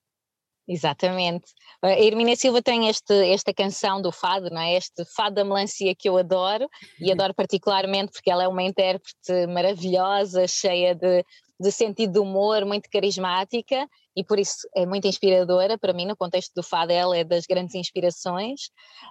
Exatamente. 0.66 1.52
A 1.82 2.00
Irmínia 2.00 2.34
Silva 2.34 2.62
tem 2.62 2.88
este, 2.88 3.12
esta 3.30 3.52
canção 3.52 4.00
do 4.00 4.10
fado, 4.10 4.48
não 4.48 4.62
é? 4.62 4.74
Este 4.74 5.04
fado 5.14 5.34
da 5.34 5.44
melancia 5.44 5.94
que 5.94 6.08
eu 6.08 6.16
adoro 6.16 6.66
e 6.98 7.12
adoro 7.12 7.34
particularmente 7.34 8.10
porque 8.10 8.30
ela 8.30 8.44
é 8.44 8.48
uma 8.48 8.62
intérprete 8.62 9.46
maravilhosa, 9.48 10.48
cheia 10.48 10.94
de, 10.94 11.22
de 11.60 11.70
sentido 11.70 12.12
de 12.14 12.18
humor, 12.18 12.64
muito 12.64 12.88
carismática 12.90 13.88
e 14.16 14.24
por 14.24 14.38
isso 14.38 14.68
é 14.74 14.86
muito 14.86 15.06
inspiradora 15.06 15.78
para 15.78 15.92
mim 15.92 16.06
no 16.06 16.16
contexto 16.16 16.52
do 16.54 16.62
fado, 16.62 16.92
ela 16.92 17.16
é 17.16 17.24
das 17.24 17.46
grandes 17.46 17.74
inspirações. 17.74 18.66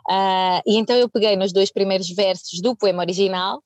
Uh, 0.09 0.61
e 0.65 0.77
então 0.77 0.95
eu 0.95 1.09
peguei 1.09 1.35
nos 1.35 1.51
dois 1.51 1.71
primeiros 1.71 2.09
versos 2.09 2.61
do 2.61 2.75
poema 2.75 3.03
original, 3.03 3.61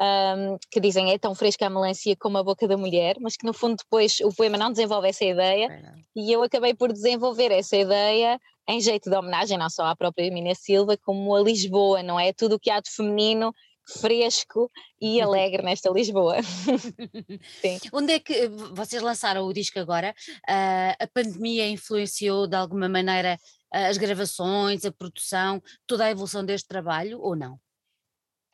um, 0.00 0.58
que 0.70 0.80
dizem 0.80 1.12
é 1.12 1.18
tão 1.18 1.34
fresca 1.34 1.66
a 1.66 1.70
melancia 1.70 2.16
como 2.16 2.38
a 2.38 2.42
boca 2.42 2.66
da 2.66 2.76
mulher, 2.76 3.16
mas 3.20 3.36
que 3.36 3.46
no 3.46 3.52
fundo 3.52 3.76
depois 3.76 4.18
o 4.20 4.34
poema 4.34 4.56
não 4.56 4.70
desenvolve 4.70 5.08
essa 5.08 5.24
ideia 5.24 5.66
é. 5.66 5.92
e 6.16 6.32
eu 6.32 6.42
acabei 6.42 6.74
por 6.74 6.92
desenvolver 6.92 7.52
essa 7.52 7.76
ideia 7.76 8.38
em 8.68 8.80
jeito 8.80 9.10
de 9.10 9.16
homenagem 9.16 9.58
não 9.58 9.68
só 9.68 9.86
à 9.86 9.96
própria 9.96 10.30
Mina 10.30 10.54
Silva, 10.54 10.96
como 10.96 11.34
a 11.34 11.40
Lisboa, 11.40 12.02
não 12.02 12.18
é? 12.18 12.32
Tudo 12.32 12.56
o 12.56 12.58
que 12.58 12.70
há 12.70 12.80
de 12.80 12.90
feminino 12.90 13.52
fresco 13.86 14.70
e 15.00 15.20
alegre 15.22 15.62
nesta 15.62 15.90
Lisboa. 15.90 16.36
Sim. 17.60 17.78
Onde 17.92 18.14
é 18.14 18.20
que 18.20 18.48
vocês 18.72 19.02
lançaram 19.02 19.44
o 19.44 19.52
disco 19.52 19.78
agora? 19.78 20.14
Uh, 20.48 20.94
a 20.98 21.06
pandemia 21.12 21.68
influenciou 21.68 22.46
de 22.46 22.56
alguma 22.56 22.88
maneira 22.88 23.38
uh, 23.74 23.88
as 23.88 23.98
gravações, 23.98 24.84
a 24.84 24.92
produção, 24.92 25.62
toda 25.86 26.04
a 26.04 26.10
evolução 26.10 26.44
deste 26.44 26.68
trabalho 26.68 27.20
ou 27.20 27.36
não? 27.36 27.58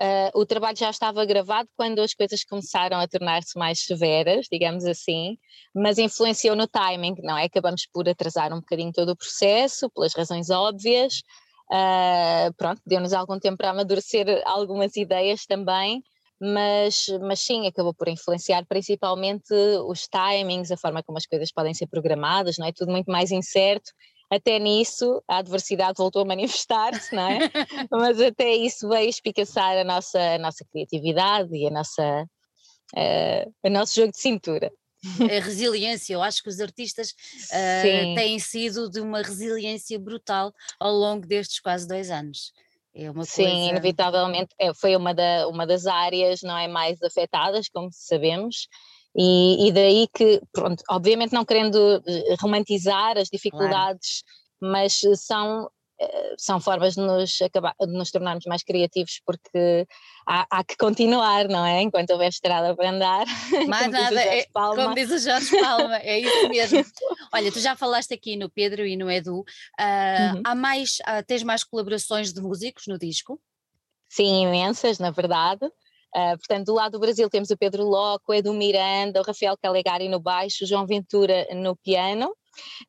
Uh, 0.01 0.31
o 0.33 0.47
trabalho 0.47 0.77
já 0.77 0.91
estava 0.91 1.25
gravado 1.25 1.69
quando 1.77 1.99
as 1.99 2.15
coisas 2.15 2.45
começaram 2.45 3.01
a 3.01 3.09
tornar-se 3.09 3.59
mais 3.59 3.81
severas, 3.81 4.47
digamos 4.51 4.85
assim, 4.85 5.37
mas 5.75 5.99
influenciou 5.99 6.55
no 6.55 6.69
timing, 6.69 7.17
não 7.25 7.37
é? 7.37 7.47
Acabamos 7.47 7.85
por 7.93 8.09
atrasar 8.09 8.53
um 8.53 8.61
bocadinho 8.61 8.93
todo 8.93 9.09
o 9.09 9.17
processo, 9.17 9.91
pelas 9.91 10.15
razões 10.15 10.51
óbvias, 10.51 11.21
Uh, 11.71 12.53
pronto, 12.57 12.81
deu-nos 12.87 13.13
algum 13.13 13.39
tempo 13.39 13.59
para 13.59 13.71
amadurecer 13.71 14.43
algumas 14.47 14.97
ideias 14.97 15.45
também, 15.45 16.03
mas, 16.41 17.07
mas 17.21 17.41
sim, 17.41 17.67
acabou 17.67 17.93
por 17.93 18.09
influenciar 18.09 18.65
principalmente 18.67 19.53
os 19.87 20.09
timings, 20.09 20.71
a 20.71 20.77
forma 20.77 21.03
como 21.03 21.19
as 21.19 21.27
coisas 21.27 21.53
podem 21.53 21.75
ser 21.75 21.87
programadas, 21.89 22.57
não 22.59 22.67
é? 22.67 22.73
Tudo 22.73 22.93
muito 22.93 23.11
mais 23.11 23.31
incerto. 23.31 23.91
Até 24.31 24.59
nisso 24.59 25.23
a 25.27 25.39
adversidade 25.39 25.99
voltou 25.99 26.23
a 26.23 26.25
manifestar-se, 26.25 27.15
não 27.15 27.29
é? 27.29 27.39
mas 27.91 28.21
até 28.21 28.55
isso 28.55 28.89
veio 28.89 29.09
espicaçar 29.09 29.77
a 29.79 29.85
nossa, 29.85 30.19
a 30.21 30.39
nossa 30.39 30.65
criatividade 30.71 31.55
e 31.55 31.67
a 31.67 31.71
nossa, 31.71 32.27
uh, 32.95 33.53
o 33.65 33.71
nosso 33.71 33.95
jogo 33.95 34.13
de 34.13 34.21
cintura 34.21 34.71
a 35.21 35.45
resiliência. 35.45 36.15
Eu 36.15 36.23
acho 36.23 36.43
que 36.43 36.49
os 36.49 36.61
artistas 36.61 37.11
uh, 37.11 38.15
têm 38.15 38.39
sido 38.39 38.91
de 38.91 39.01
uma 39.01 39.23
resiliência 39.23 39.99
brutal 39.99 40.53
ao 40.79 40.93
longo 40.93 41.27
destes 41.27 41.61
quase 41.61 41.87
dois 41.87 42.11
anos. 42.11 42.53
É 42.95 43.11
uma 43.11 43.25
Sim, 43.25 43.45
coisa... 43.45 43.57
inevitavelmente 43.57 44.55
é, 44.59 44.75
foi 44.75 44.97
uma, 44.97 45.15
da, 45.15 45.47
uma 45.47 45.67
das 45.67 45.87
áreas 45.87 46.43
não 46.43 46.57
é 46.57 46.67
mais 46.67 47.01
afetadas, 47.03 47.69
como 47.69 47.89
sabemos, 47.93 48.67
e, 49.17 49.69
e 49.69 49.73
daí 49.73 50.09
que, 50.13 50.41
pronto, 50.53 50.83
obviamente 50.91 51.33
não 51.33 51.45
querendo 51.45 52.03
eh, 52.07 52.35
romantizar 52.41 53.17
as 53.17 53.29
dificuldades, 53.29 54.23
claro. 54.59 54.73
mas 54.73 55.01
são 55.17 55.71
são 56.37 56.61
formas 56.61 56.95
de 56.95 57.01
nos, 57.01 57.41
acabar, 57.43 57.75
de 57.81 57.93
nos 57.93 58.11
tornarmos 58.11 58.45
mais 58.47 58.63
criativos 58.63 59.21
porque 59.25 59.87
há, 60.27 60.47
há, 60.51 60.65
que 60.65 60.77
continuar, 60.77 61.49
não 61.49 61.65
é? 61.65 61.83
Enquanto 61.83 62.11
houver 62.11 62.29
estrada 62.29 62.75
para 62.77 62.91
andar. 62.91 63.27
Mais 63.69 63.91
nada, 63.91 64.21
é, 64.21 64.47
como 64.53 64.95
diz 64.95 65.11
o 65.11 65.19
Jorge 65.19 65.59
Palma, 65.61 65.97
é 65.99 66.21
isso 66.21 66.49
mesmo. 66.49 66.85
Olha, 67.33 67.51
tu 67.51 67.61
já 67.61 67.75
falaste 67.75 68.15
aqui 68.15 68.37
no 68.37 68.49
Pedro 68.49 68.87
e 68.87 68.97
no 68.97 69.11
Edu, 69.11 69.41
uh, 69.41 69.43
uhum. 69.43 70.43
há 70.45 70.55
mais, 70.55 70.99
uh, 71.01 71.25
tens 71.27 71.43
mais 71.43 71.65
colaborações 71.65 72.33
de 72.33 72.41
músicos 72.41 72.87
no 72.87 72.99
disco? 72.99 73.41
Sim, 74.09 74.45
imensas, 74.45 74.99
na 74.99 75.11
verdade. 75.11 75.67
Uh, 76.15 76.39
portanto, 76.39 76.67
do 76.67 76.75
lado 76.75 76.93
do 76.93 77.01
Brasil 77.01 77.29
temos 77.29 77.51
o 77.51 77.57
Pedro 77.57 77.85
Loco, 77.85 78.33
o 78.33 78.35
Edu 78.35 78.55
Miranda, 78.55 79.21
o 79.21 79.25
Rafael 79.25 79.57
Calegari 79.61 80.09
no 80.09 80.19
baixo, 80.19 80.65
o 80.65 80.67
João 80.67 80.87
Ventura 80.87 81.47
no 81.55 81.77
piano. 81.77 82.35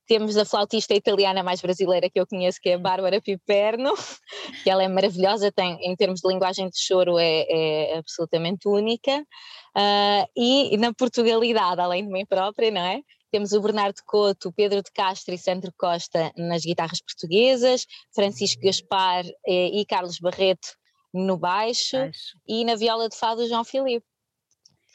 Temos 0.08 0.38
a 0.38 0.46
flautista 0.46 0.94
italiana 0.94 1.44
mais 1.44 1.62
brasileira 1.62 2.10
que 2.10 2.20
eu 2.20 2.28
conheço, 2.28 2.60
que 2.62 2.70
é 2.70 2.74
a 2.76 2.80
Bárbara 2.80 3.22
Piperno, 3.22 3.94
que 4.64 4.70
ela 4.70 4.84
é 4.84 4.88
maravilhosa, 4.88 5.52
tem, 5.52 5.78
em 5.82 5.96
termos 5.96 6.22
de 6.22 6.28
linguagem 6.28 6.70
de 6.70 6.80
choro, 6.80 7.18
é, 7.18 7.46
é 7.50 7.98
absolutamente 7.98 8.68
única. 8.68 9.26
Uh, 9.76 10.26
e 10.36 10.78
na 10.78 10.94
Portugalidade, 10.94 11.80
além 11.80 12.06
de 12.06 12.12
mim 12.12 12.26
própria, 12.26 12.72
não 12.72 12.82
é? 12.82 13.02
Temos 13.32 13.52
o 13.52 13.62
Bernardo 13.62 14.02
Couto, 14.06 14.52
Pedro 14.52 14.82
de 14.82 14.92
Castro 14.92 15.34
e 15.34 15.38
Sandro 15.38 15.72
Costa 15.78 16.32
nas 16.36 16.64
guitarras 16.64 17.00
portuguesas, 17.00 17.86
Francisco 18.14 18.62
Gaspar 18.62 19.24
eh, 19.48 19.70
e 19.80 19.86
Carlos 19.86 20.18
Barreto 20.20 20.70
no 21.14 21.38
baixo, 21.38 21.98
baixo, 21.98 22.38
e 22.48 22.66
na 22.66 22.76
viola 22.76 23.08
de 23.08 23.16
fado 23.16 23.48
João 23.48 23.64
Filipe. 23.64 24.06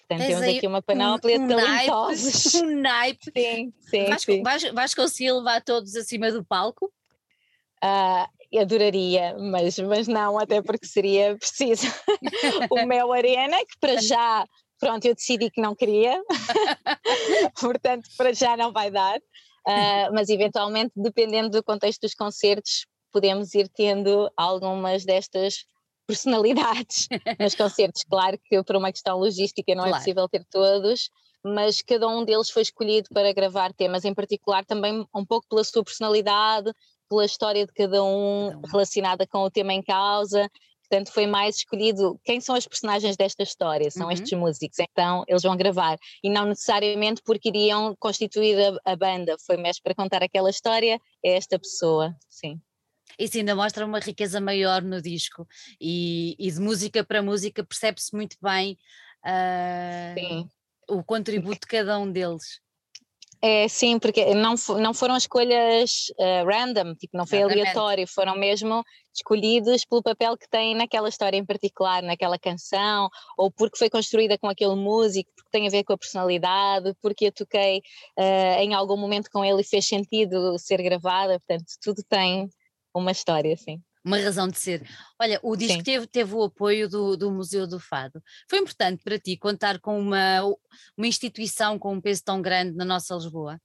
Portanto, 0.08 0.26
temos 0.26 0.42
aqui 0.42 0.66
uma 0.66 0.82
panóplia 0.82 1.40
um, 1.40 1.44
um 1.44 1.46
de 1.46 1.54
talentosos. 1.54 2.54
Naipe, 2.54 2.64
um 2.66 2.80
naipe. 2.80 3.32
Sim, 3.36 3.72
sim, 3.80 4.04
vais, 4.06 4.22
sim. 4.22 4.42
Vais, 4.42 4.62
vais 4.72 4.94
conseguir 4.94 5.32
levar 5.32 5.62
todos 5.62 5.96
acima 5.96 6.30
do 6.30 6.44
palco? 6.44 6.92
Uh, 7.82 8.58
adoraria, 8.58 9.36
mas, 9.38 9.78
mas 9.78 10.06
não, 10.06 10.38
até 10.38 10.62
porque 10.62 10.86
seria 10.86 11.36
preciso 11.38 11.86
o 12.70 12.86
Mel 12.86 13.12
Arena, 13.12 13.58
que 13.58 13.78
para 13.80 14.00
já, 14.00 14.46
pronto, 14.78 15.04
eu 15.04 15.14
decidi 15.14 15.50
que 15.50 15.60
não 15.60 15.74
queria, 15.74 16.22
portanto, 17.60 18.08
para 18.16 18.32
já 18.32 18.56
não 18.56 18.72
vai 18.72 18.90
dar, 18.90 19.18
uh, 19.18 20.12
mas 20.12 20.28
eventualmente, 20.28 20.92
dependendo 20.96 21.50
do 21.50 21.64
contexto 21.64 22.02
dos 22.02 22.14
concertos, 22.14 22.86
podemos 23.12 23.54
ir 23.54 23.68
tendo 23.68 24.30
algumas 24.36 25.04
destas 25.04 25.64
personalidades 26.06 27.08
nos 27.40 27.54
concertos. 27.54 28.02
Claro 28.04 28.38
que 28.44 28.62
por 28.62 28.76
uma 28.76 28.92
questão 28.92 29.18
logística 29.18 29.74
não 29.74 29.84
é 29.84 29.88
claro. 29.88 29.96
é 29.96 29.98
possível 29.98 30.28
ter 30.28 30.44
todos, 30.50 31.10
mas 31.44 31.82
cada 31.82 32.08
um 32.08 32.24
deles 32.24 32.50
foi 32.50 32.62
escolhido 32.62 33.08
para 33.12 33.32
gravar 33.32 33.72
temas 33.72 34.04
em 34.04 34.14
particular, 34.14 34.64
também 34.64 35.06
um 35.14 35.24
pouco 35.24 35.46
pela 35.48 35.62
sua 35.62 35.84
personalidade, 35.84 36.72
pela 37.08 37.24
história 37.24 37.66
de 37.66 37.72
cada 37.72 38.02
um, 38.02 38.60
relacionada 38.70 39.26
com 39.26 39.38
o 39.38 39.50
tema 39.50 39.72
em 39.72 39.82
causa. 39.82 40.48
Portanto, 40.88 41.12
foi 41.12 41.26
mais 41.26 41.56
escolhido 41.56 42.20
quem 42.24 42.40
são 42.40 42.54
as 42.54 42.66
personagens 42.66 43.16
desta 43.16 43.42
história, 43.42 43.90
são 43.90 44.06
uhum. 44.06 44.12
estes 44.12 44.38
músicos, 44.38 44.78
então 44.78 45.24
eles 45.26 45.42
vão 45.42 45.56
gravar. 45.56 45.98
E 46.22 46.30
não 46.30 46.46
necessariamente 46.46 47.22
porque 47.24 47.48
iriam 47.48 47.96
constituir 47.98 48.56
a, 48.60 48.92
a 48.92 48.96
banda, 48.96 49.34
foi 49.46 49.56
mais 49.56 49.80
para 49.80 49.94
contar 49.94 50.22
aquela 50.22 50.50
história, 50.50 51.00
é 51.24 51.36
esta 51.36 51.58
pessoa, 51.58 52.14
sim. 52.28 52.60
Isso 53.18 53.36
ainda 53.38 53.54
mostra 53.54 53.84
uma 53.84 53.98
riqueza 53.98 54.40
maior 54.40 54.82
no 54.82 55.00
disco 55.00 55.46
e, 55.80 56.36
e 56.38 56.50
de 56.50 56.60
música 56.60 57.04
para 57.04 57.22
música 57.22 57.64
percebe-se 57.64 58.14
muito 58.14 58.36
bem 58.42 58.78
uh, 59.24 60.48
o 60.88 61.02
contributo 61.02 61.60
de 61.60 61.66
cada 61.66 61.98
um 61.98 62.10
deles. 62.10 62.62
É, 63.46 63.68
sim, 63.68 63.98
porque 63.98 64.34
não, 64.34 64.54
não 64.80 64.94
foram 64.94 65.18
escolhas 65.18 66.06
uh, 66.18 66.48
random, 66.48 66.94
tipo, 66.94 67.14
não 67.14 67.26
foi 67.26 67.40
Exatamente. 67.40 67.60
aleatório, 67.60 68.08
foram 68.08 68.34
mesmo 68.38 68.82
escolhidos 69.14 69.84
pelo 69.84 70.02
papel 70.02 70.34
que 70.38 70.48
têm 70.48 70.74
naquela 70.74 71.10
história 71.10 71.36
em 71.36 71.44
particular, 71.44 72.02
naquela 72.02 72.38
canção, 72.38 73.10
ou 73.36 73.50
porque 73.50 73.76
foi 73.76 73.90
construída 73.90 74.38
com 74.38 74.48
aquele 74.48 74.74
músico, 74.74 75.30
porque 75.36 75.50
tem 75.50 75.66
a 75.66 75.70
ver 75.70 75.84
com 75.84 75.92
a 75.92 75.98
personalidade, 75.98 76.94
porque 77.02 77.26
eu 77.26 77.32
toquei 77.32 77.82
uh, 78.18 78.60
em 78.60 78.72
algum 78.72 78.96
momento 78.96 79.28
com 79.30 79.44
ele 79.44 79.60
e 79.60 79.64
fez 79.64 79.86
sentido 79.86 80.58
ser 80.58 80.82
gravada, 80.82 81.38
portanto, 81.38 81.66
tudo 81.82 82.02
tem 82.08 82.48
uma 83.00 83.12
história, 83.12 83.56
sim. 83.56 83.82
Uma 84.04 84.18
razão 84.18 84.46
de 84.46 84.58
ser. 84.58 84.86
Olha, 85.20 85.40
o 85.42 85.56
disco 85.56 85.82
teve, 85.82 86.06
teve 86.06 86.34
o 86.34 86.42
apoio 86.42 86.88
do, 86.88 87.16
do 87.16 87.30
Museu 87.30 87.66
do 87.66 87.80
Fado. 87.80 88.22
Foi 88.50 88.58
importante 88.58 89.02
para 89.02 89.18
ti 89.18 89.36
contar 89.36 89.80
com 89.80 89.98
uma, 89.98 90.42
uma 90.96 91.06
instituição 91.06 91.78
com 91.78 91.94
um 91.94 92.00
peso 92.00 92.22
tão 92.22 92.42
grande 92.42 92.76
na 92.76 92.84
nossa 92.84 93.14
Lisboa? 93.14 93.58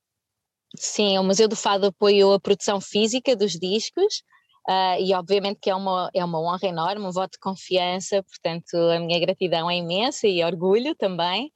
Sim, 0.77 1.17
o 1.17 1.23
Museu 1.23 1.47
do 1.47 1.57
Fado 1.57 1.87
apoiou 1.87 2.33
a 2.33 2.39
produção 2.39 2.79
física 2.79 3.35
dos 3.35 3.53
discos, 3.53 4.23
Uh, 4.69 5.01
e 5.01 5.15
obviamente 5.15 5.57
que 5.59 5.69
é 5.71 5.73
uma, 5.73 6.11
é 6.13 6.23
uma 6.23 6.39
honra 6.39 6.67
enorme, 6.67 7.03
um 7.03 7.11
voto 7.11 7.31
de 7.31 7.39
confiança, 7.39 8.21
portanto 8.21 8.75
a 8.75 8.99
minha 8.99 9.19
gratidão 9.19 9.67
é 9.67 9.77
imensa 9.77 10.27
e 10.27 10.43
orgulho 10.43 10.93
também. 10.93 11.51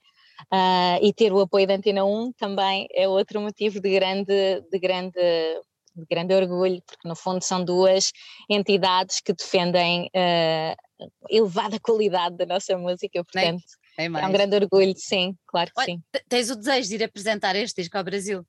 Uh, 0.51 0.97
e 0.99 1.13
ter 1.13 1.31
o 1.31 1.39
apoio 1.39 1.67
da 1.67 1.75
Antena 1.75 2.03
1 2.03 2.33
também 2.33 2.87
é 2.91 3.07
outro 3.07 3.39
motivo 3.39 3.79
de 3.79 3.91
grande, 3.91 4.61
de 4.71 4.79
grande 4.79 5.19
de 5.95 6.05
grande 6.09 6.33
orgulho, 6.33 6.81
porque 6.85 7.07
no 7.07 7.15
fundo 7.15 7.41
são 7.43 7.63
duas 7.63 8.11
entidades 8.49 9.19
que 9.21 9.33
defendem 9.33 10.09
uh, 10.15 11.07
elevada 11.29 11.79
qualidade 11.79 12.37
da 12.37 12.45
nossa 12.45 12.77
música, 12.77 13.23
portanto 13.23 13.63
é, 13.97 14.05
é 14.05 14.27
um 14.27 14.31
grande 14.31 14.55
orgulho, 14.55 14.93
sim, 14.97 15.37
claro 15.45 15.71
que 15.71 15.79
Olha, 15.79 15.85
sim. 15.85 16.03
Tens 16.27 16.49
o 16.49 16.55
desejo 16.55 16.89
de 16.89 16.95
ir 16.95 17.03
apresentar 17.03 17.55
este 17.55 17.81
disco 17.81 17.97
ao 17.97 18.03
Brasil? 18.03 18.45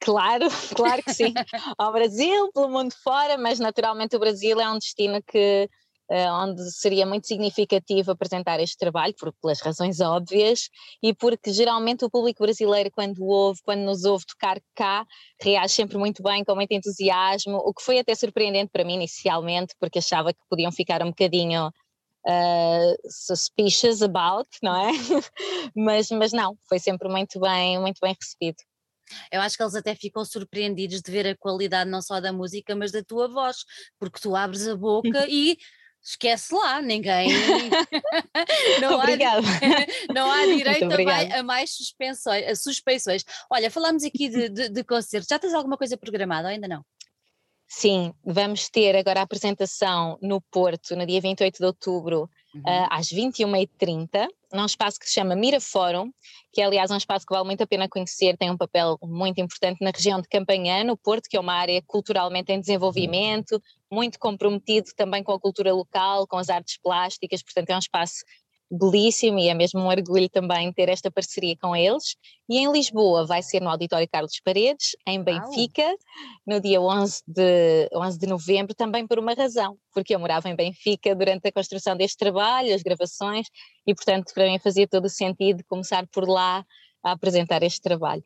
Claro, 0.00 0.46
claro 0.76 1.02
que 1.02 1.14
sim. 1.14 1.32
ao 1.78 1.92
Brasil, 1.92 2.50
pelo 2.52 2.68
mundo 2.68 2.94
fora, 3.02 3.38
mas 3.38 3.58
naturalmente 3.58 4.14
o 4.14 4.18
Brasil 4.18 4.60
é 4.60 4.68
um 4.68 4.78
destino 4.78 5.22
que 5.22 5.68
onde 6.10 6.70
seria 6.70 7.06
muito 7.06 7.26
significativo 7.26 8.12
apresentar 8.12 8.60
este 8.60 8.76
trabalho, 8.76 9.14
por, 9.18 9.32
pelas 9.40 9.60
razões 9.60 10.00
óbvias, 10.00 10.68
e 11.02 11.14
porque 11.14 11.52
geralmente 11.52 12.04
o 12.04 12.10
público 12.10 12.42
brasileiro, 12.42 12.90
quando 12.90 13.24
ouve, 13.24 13.60
quando 13.64 13.80
nos 13.80 14.04
ouve 14.04 14.26
tocar 14.26 14.60
cá, 14.74 15.06
reage 15.40 15.74
sempre 15.74 15.96
muito 15.96 16.22
bem, 16.22 16.44
com 16.44 16.54
muito 16.54 16.72
entusiasmo, 16.72 17.56
o 17.56 17.72
que 17.72 17.82
foi 17.82 17.98
até 17.98 18.14
surpreendente 18.14 18.70
para 18.70 18.84
mim 18.84 18.94
inicialmente, 18.94 19.74
porque 19.80 19.98
achava 19.98 20.32
que 20.32 20.40
podiam 20.48 20.72
ficar 20.72 21.02
um 21.02 21.08
bocadinho 21.08 21.70
Uh, 22.26 22.96
suspicious 23.06 24.00
about, 24.00 24.48
não 24.62 24.74
é? 24.74 24.92
mas, 25.76 26.08
mas 26.10 26.32
não, 26.32 26.56
foi 26.66 26.78
sempre 26.78 27.06
muito 27.06 27.38
bem, 27.38 27.78
muito 27.78 27.98
bem 28.00 28.16
recebido. 28.18 28.56
Eu 29.30 29.40
acho 29.40 29.56
que 29.56 29.62
eles 29.62 29.74
até 29.74 29.94
ficam 29.94 30.24
surpreendidos 30.24 31.02
de 31.02 31.10
ver 31.10 31.26
a 31.26 31.36
qualidade 31.36 31.90
não 31.90 32.00
só 32.00 32.20
da 32.20 32.32
música, 32.32 32.74
mas 32.74 32.92
da 32.92 33.02
tua 33.02 33.28
voz, 33.28 33.58
porque 33.98 34.18
tu 34.20 34.34
abres 34.34 34.66
a 34.66 34.76
boca 34.76 35.02
e 35.28 35.58
esquece 36.04 36.54
lá, 36.54 36.82
ninguém. 36.82 37.28
não. 38.80 39.00
Há, 39.00 39.06
não 40.14 40.30
há 40.30 40.46
direito 40.46 40.84
a 40.84 41.02
mais, 41.02 41.32
a 41.32 41.42
mais, 41.42 41.70
suspensões, 41.70 42.46
a 42.46 42.54
suspeições. 42.54 43.24
Olha, 43.50 43.70
falámos 43.70 44.04
aqui 44.04 44.28
de, 44.28 44.48
de, 44.50 44.68
de 44.68 44.84
concertos. 44.84 45.28
Já 45.28 45.38
tens 45.38 45.54
alguma 45.54 45.78
coisa 45.78 45.96
programada 45.96 46.48
ou 46.48 46.52
ainda 46.52 46.68
não? 46.68 46.84
Sim, 47.66 48.12
vamos 48.22 48.68
ter 48.68 48.94
agora 48.94 49.20
a 49.20 49.22
apresentação 49.22 50.18
no 50.20 50.40
Porto, 50.40 50.94
no 50.94 51.06
dia 51.06 51.20
28 51.20 51.58
de 51.58 51.64
outubro, 51.64 52.30
uhum. 52.54 52.60
uh, 52.60 52.88
às 52.90 53.08
21h30, 53.08 54.28
num 54.52 54.66
espaço 54.66 55.00
que 55.00 55.06
se 55.06 55.14
chama 55.14 55.34
Mira 55.34 55.60
Fórum, 55.60 56.12
que 56.52 56.60
é 56.60 56.64
aliás 56.64 56.90
um 56.90 56.96
espaço 56.96 57.26
que 57.26 57.34
vale 57.34 57.46
muito 57.46 57.62
a 57.62 57.66
pena 57.66 57.88
conhecer, 57.88 58.36
tem 58.36 58.50
um 58.50 58.56
papel 58.56 58.96
muito 59.02 59.40
importante 59.40 59.82
na 59.82 59.90
região 59.90 60.20
de 60.20 60.28
Campanhã, 60.28 60.84
no 60.84 60.96
Porto, 60.96 61.28
que 61.28 61.36
é 61.36 61.40
uma 61.40 61.54
área 61.54 61.82
culturalmente 61.86 62.52
em 62.52 62.60
desenvolvimento, 62.60 63.60
muito 63.94 64.18
comprometido 64.18 64.90
também 64.96 65.22
com 65.22 65.32
a 65.32 65.40
cultura 65.40 65.72
local, 65.72 66.26
com 66.26 66.36
as 66.36 66.50
artes 66.50 66.78
plásticas, 66.82 67.42
portanto 67.42 67.70
é 67.70 67.76
um 67.76 67.78
espaço 67.78 68.24
belíssimo 68.70 69.38
e 69.38 69.48
é 69.48 69.54
mesmo 69.54 69.80
um 69.80 69.86
orgulho 69.86 70.28
também 70.28 70.72
ter 70.72 70.88
esta 70.88 71.10
parceria 71.10 71.56
com 71.56 71.74
eles. 71.76 72.16
E 72.48 72.58
em 72.58 72.70
Lisboa 72.70 73.26
vai 73.26 73.42
ser 73.42 73.60
no 73.60 73.68
Auditório 73.68 74.08
Carlos 74.10 74.40
Paredes, 74.44 74.96
em 75.06 75.22
Benfica, 75.22 75.82
Uau. 75.82 75.96
no 76.46 76.60
dia 76.60 76.80
11 76.80 77.22
de, 77.26 77.88
11 77.94 78.18
de 78.18 78.26
novembro, 78.26 78.74
também 78.74 79.06
por 79.06 79.18
uma 79.18 79.34
razão, 79.34 79.78
porque 79.92 80.14
eu 80.14 80.18
morava 80.18 80.48
em 80.48 80.56
Benfica 80.56 81.14
durante 81.14 81.48
a 81.48 81.52
construção 81.52 81.96
deste 81.96 82.16
trabalho, 82.16 82.74
as 82.74 82.82
gravações, 82.82 83.46
e 83.86 83.94
portanto 83.94 84.32
para 84.34 84.46
mim 84.46 84.58
fazia 84.58 84.88
todo 84.88 85.04
o 85.04 85.10
sentido 85.10 85.62
começar 85.68 86.06
por 86.08 86.28
lá 86.28 86.64
a 87.02 87.12
apresentar 87.12 87.62
este 87.62 87.80
trabalho. 87.80 88.24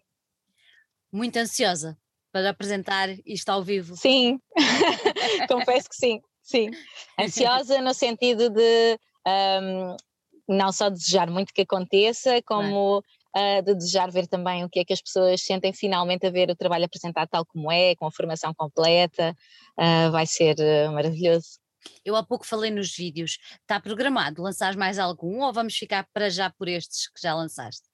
Muito 1.12 1.36
ansiosa 1.36 1.96
para 2.30 2.50
apresentar 2.50 3.08
isto 3.26 3.48
ao 3.48 3.62
vivo. 3.62 3.96
Sim, 3.96 4.38
confesso 5.48 5.88
que 5.88 5.96
sim, 5.96 6.20
sim. 6.42 6.70
Ansiosa 7.18 7.80
no 7.80 7.94
sentido 7.94 8.50
de 8.50 8.98
um, 9.26 9.96
não 10.48 10.72
só 10.72 10.88
desejar 10.88 11.30
muito 11.30 11.52
que 11.52 11.62
aconteça, 11.62 12.40
como 12.42 12.98
uh, 12.98 13.62
de 13.62 13.74
desejar 13.74 14.10
ver 14.10 14.26
também 14.26 14.64
o 14.64 14.68
que 14.68 14.80
é 14.80 14.84
que 14.84 14.92
as 14.92 15.02
pessoas 15.02 15.42
sentem 15.42 15.72
finalmente 15.72 16.26
a 16.26 16.30
ver 16.30 16.50
o 16.50 16.56
trabalho 16.56 16.86
apresentado 16.86 17.28
tal 17.28 17.44
como 17.44 17.70
é, 17.70 17.94
com 17.96 18.06
a 18.06 18.10
formação 18.12 18.54
completa, 18.54 19.36
uh, 19.78 20.10
vai 20.10 20.26
ser 20.26 20.56
uh, 20.58 20.92
maravilhoso. 20.92 21.58
Eu 22.04 22.16
há 22.16 22.24
pouco 22.24 22.46
falei 22.46 22.70
nos 22.70 22.94
vídeos, 22.94 23.38
está 23.60 23.80
programado 23.80 24.42
lançar 24.42 24.76
mais 24.76 24.98
algum 24.98 25.42
ou 25.42 25.52
vamos 25.52 25.74
ficar 25.76 26.06
para 26.12 26.28
já 26.28 26.50
por 26.50 26.68
estes 26.68 27.08
que 27.08 27.20
já 27.20 27.34
lançaste? 27.34 27.86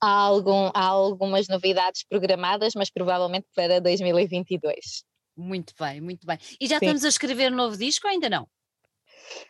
Há, 0.00 0.10
algum, 0.10 0.70
há 0.74 0.84
algumas 0.84 1.48
novidades 1.48 2.04
programadas, 2.06 2.74
mas 2.74 2.90
provavelmente 2.90 3.46
para 3.54 3.80
2022. 3.80 5.04
Muito 5.36 5.74
bem, 5.78 6.00
muito 6.00 6.26
bem. 6.26 6.38
E 6.60 6.66
já 6.66 6.78
Sim. 6.78 6.86
estamos 6.86 7.04
a 7.04 7.08
escrever 7.08 7.52
um 7.52 7.56
novo 7.56 7.76
disco 7.76 8.06
ou 8.06 8.12
ainda 8.12 8.28
não? 8.30 8.48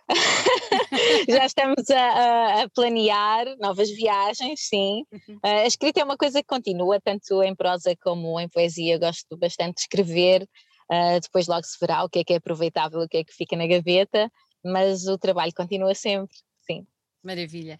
já 1.28 1.46
estamos 1.46 1.90
a, 1.90 2.62
a, 2.62 2.68
planear 2.70 3.56
novas 3.58 3.90
viagens, 3.90 4.60
sim. 4.68 5.04
Uhum. 5.12 5.38
A 5.42 5.66
escrita 5.66 6.00
é 6.00 6.04
uma 6.04 6.16
coisa 6.16 6.40
que 6.40 6.46
continua, 6.46 7.00
tanto 7.00 7.42
em 7.42 7.54
prosa 7.54 7.94
como 7.96 8.38
em 8.40 8.48
poesia. 8.48 8.98
Gosto 8.98 9.36
bastante 9.36 9.76
de 9.76 9.80
escrever. 9.82 10.48
Uh, 10.90 11.18
depois 11.20 11.46
logo 11.46 11.64
se 11.64 11.78
verá 11.80 12.04
o 12.04 12.08
que 12.08 12.20
é 12.20 12.24
que 12.24 12.32
é 12.34 12.36
aproveitável, 12.36 13.00
o 13.00 13.08
que 13.08 13.18
é 13.18 13.24
que 13.24 13.32
fica 13.32 13.56
na 13.56 13.66
gaveta, 13.66 14.30
mas 14.62 15.06
o 15.06 15.16
trabalho 15.16 15.52
continua 15.54 15.94
sempre, 15.94 16.36
sim. 16.60 16.86
Maravilha. 17.22 17.78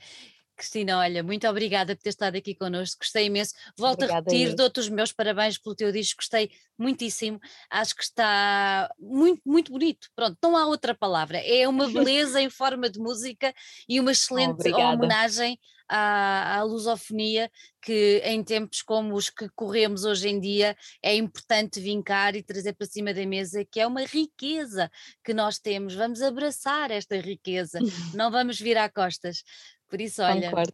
Cristina, 0.57 0.99
olha, 0.99 1.23
muito 1.23 1.47
obrigada 1.49 1.95
por 1.97 2.03
ter 2.03 2.11
estado 2.11 2.37
aqui 2.37 2.55
connosco, 2.55 2.99
gostei 3.01 3.27
imenso. 3.27 3.55
Volto 3.77 4.03
obrigada 4.03 4.31
a 4.31 4.33
repetir, 4.33 4.55
dou-te 4.55 4.81
os 4.81 4.89
meus 4.89 5.13
parabéns 5.13 5.59
pelo 5.59 5.75
teu 5.75 5.91
disco, 5.91 6.19
gostei 6.19 6.51
muitíssimo, 6.79 7.41
acho 7.71 7.95
que 7.95 8.05
está 8.05 8.91
muito, 8.99 9.43
muito 9.45 9.73
bonito. 9.73 10.09
Pronto, 10.15 10.37
não 10.43 10.57
há 10.57 10.67
outra 10.67 10.95
palavra, 10.95 11.39
é 11.39 11.69
uma 11.69 11.87
beleza 11.91 12.41
em 12.41 12.51
forma 12.51 12.89
de 12.89 12.99
música 12.99 13.55
e 13.89 14.01
uma 14.01 14.13
excelente 14.13 14.73
homenagem 14.73 15.59
à, 15.89 16.59
à 16.59 16.63
lusofonia 16.63 17.51
que 17.83 18.23
em 18.25 18.43
tempos 18.43 18.81
como 18.81 19.15
os 19.15 19.29
que 19.29 19.49
corremos 19.55 20.05
hoje 20.05 20.29
em 20.29 20.41
dia 20.41 20.75
é 21.03 21.15
importante 21.15 21.79
vincar 21.79 22.35
e 22.35 22.43
trazer 22.43 22.73
para 22.73 22.87
cima 22.87 23.13
da 23.13 23.27
mesa, 23.27 23.65
que 23.71 23.79
é 23.79 23.87
uma 23.87 24.05
riqueza 24.05 24.91
que 25.23 25.35
nós 25.35 25.59
temos. 25.59 25.95
Vamos 25.95 26.23
abraçar 26.23 26.91
esta 26.91 27.17
riqueza, 27.17 27.79
não 28.15 28.31
vamos 28.31 28.59
virar 28.59 28.91
costas. 28.91 29.45
Por 29.89 30.01
isso, 30.01 30.23
olha, 30.23 30.49
Concordo. 30.51 30.73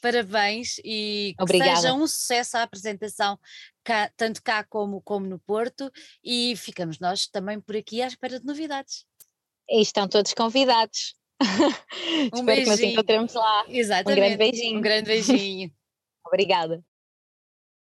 parabéns 0.00 0.78
e 0.84 1.34
que 1.36 1.42
Obrigada. 1.42 1.76
seja 1.76 1.94
um 1.94 2.06
sucesso 2.06 2.56
a 2.56 2.62
apresentação, 2.62 3.38
cá, 3.84 4.10
tanto 4.16 4.42
cá 4.42 4.64
como, 4.64 5.00
como 5.02 5.26
no 5.26 5.38
Porto, 5.38 5.90
e 6.24 6.54
ficamos 6.56 6.98
nós 6.98 7.26
também 7.26 7.60
por 7.60 7.76
aqui 7.76 8.02
à 8.02 8.06
espera 8.06 8.38
de 8.40 8.46
novidades. 8.46 9.04
E 9.68 9.80
estão 9.80 10.08
todos 10.08 10.32
convidados. 10.34 11.14
Um 11.40 11.40
Espero 12.40 12.44
beijinho. 12.46 12.64
que 12.64 12.70
nos 12.70 12.80
encontremos 12.80 13.34
lá. 13.34 13.64
Exatamente. 13.68 14.10
Um 14.12 14.14
grande 14.24 14.36
beijinho. 14.36 14.78
Um 14.78 14.80
grande 14.80 15.06
beijinho. 15.06 15.70
Obrigada. 16.26 16.84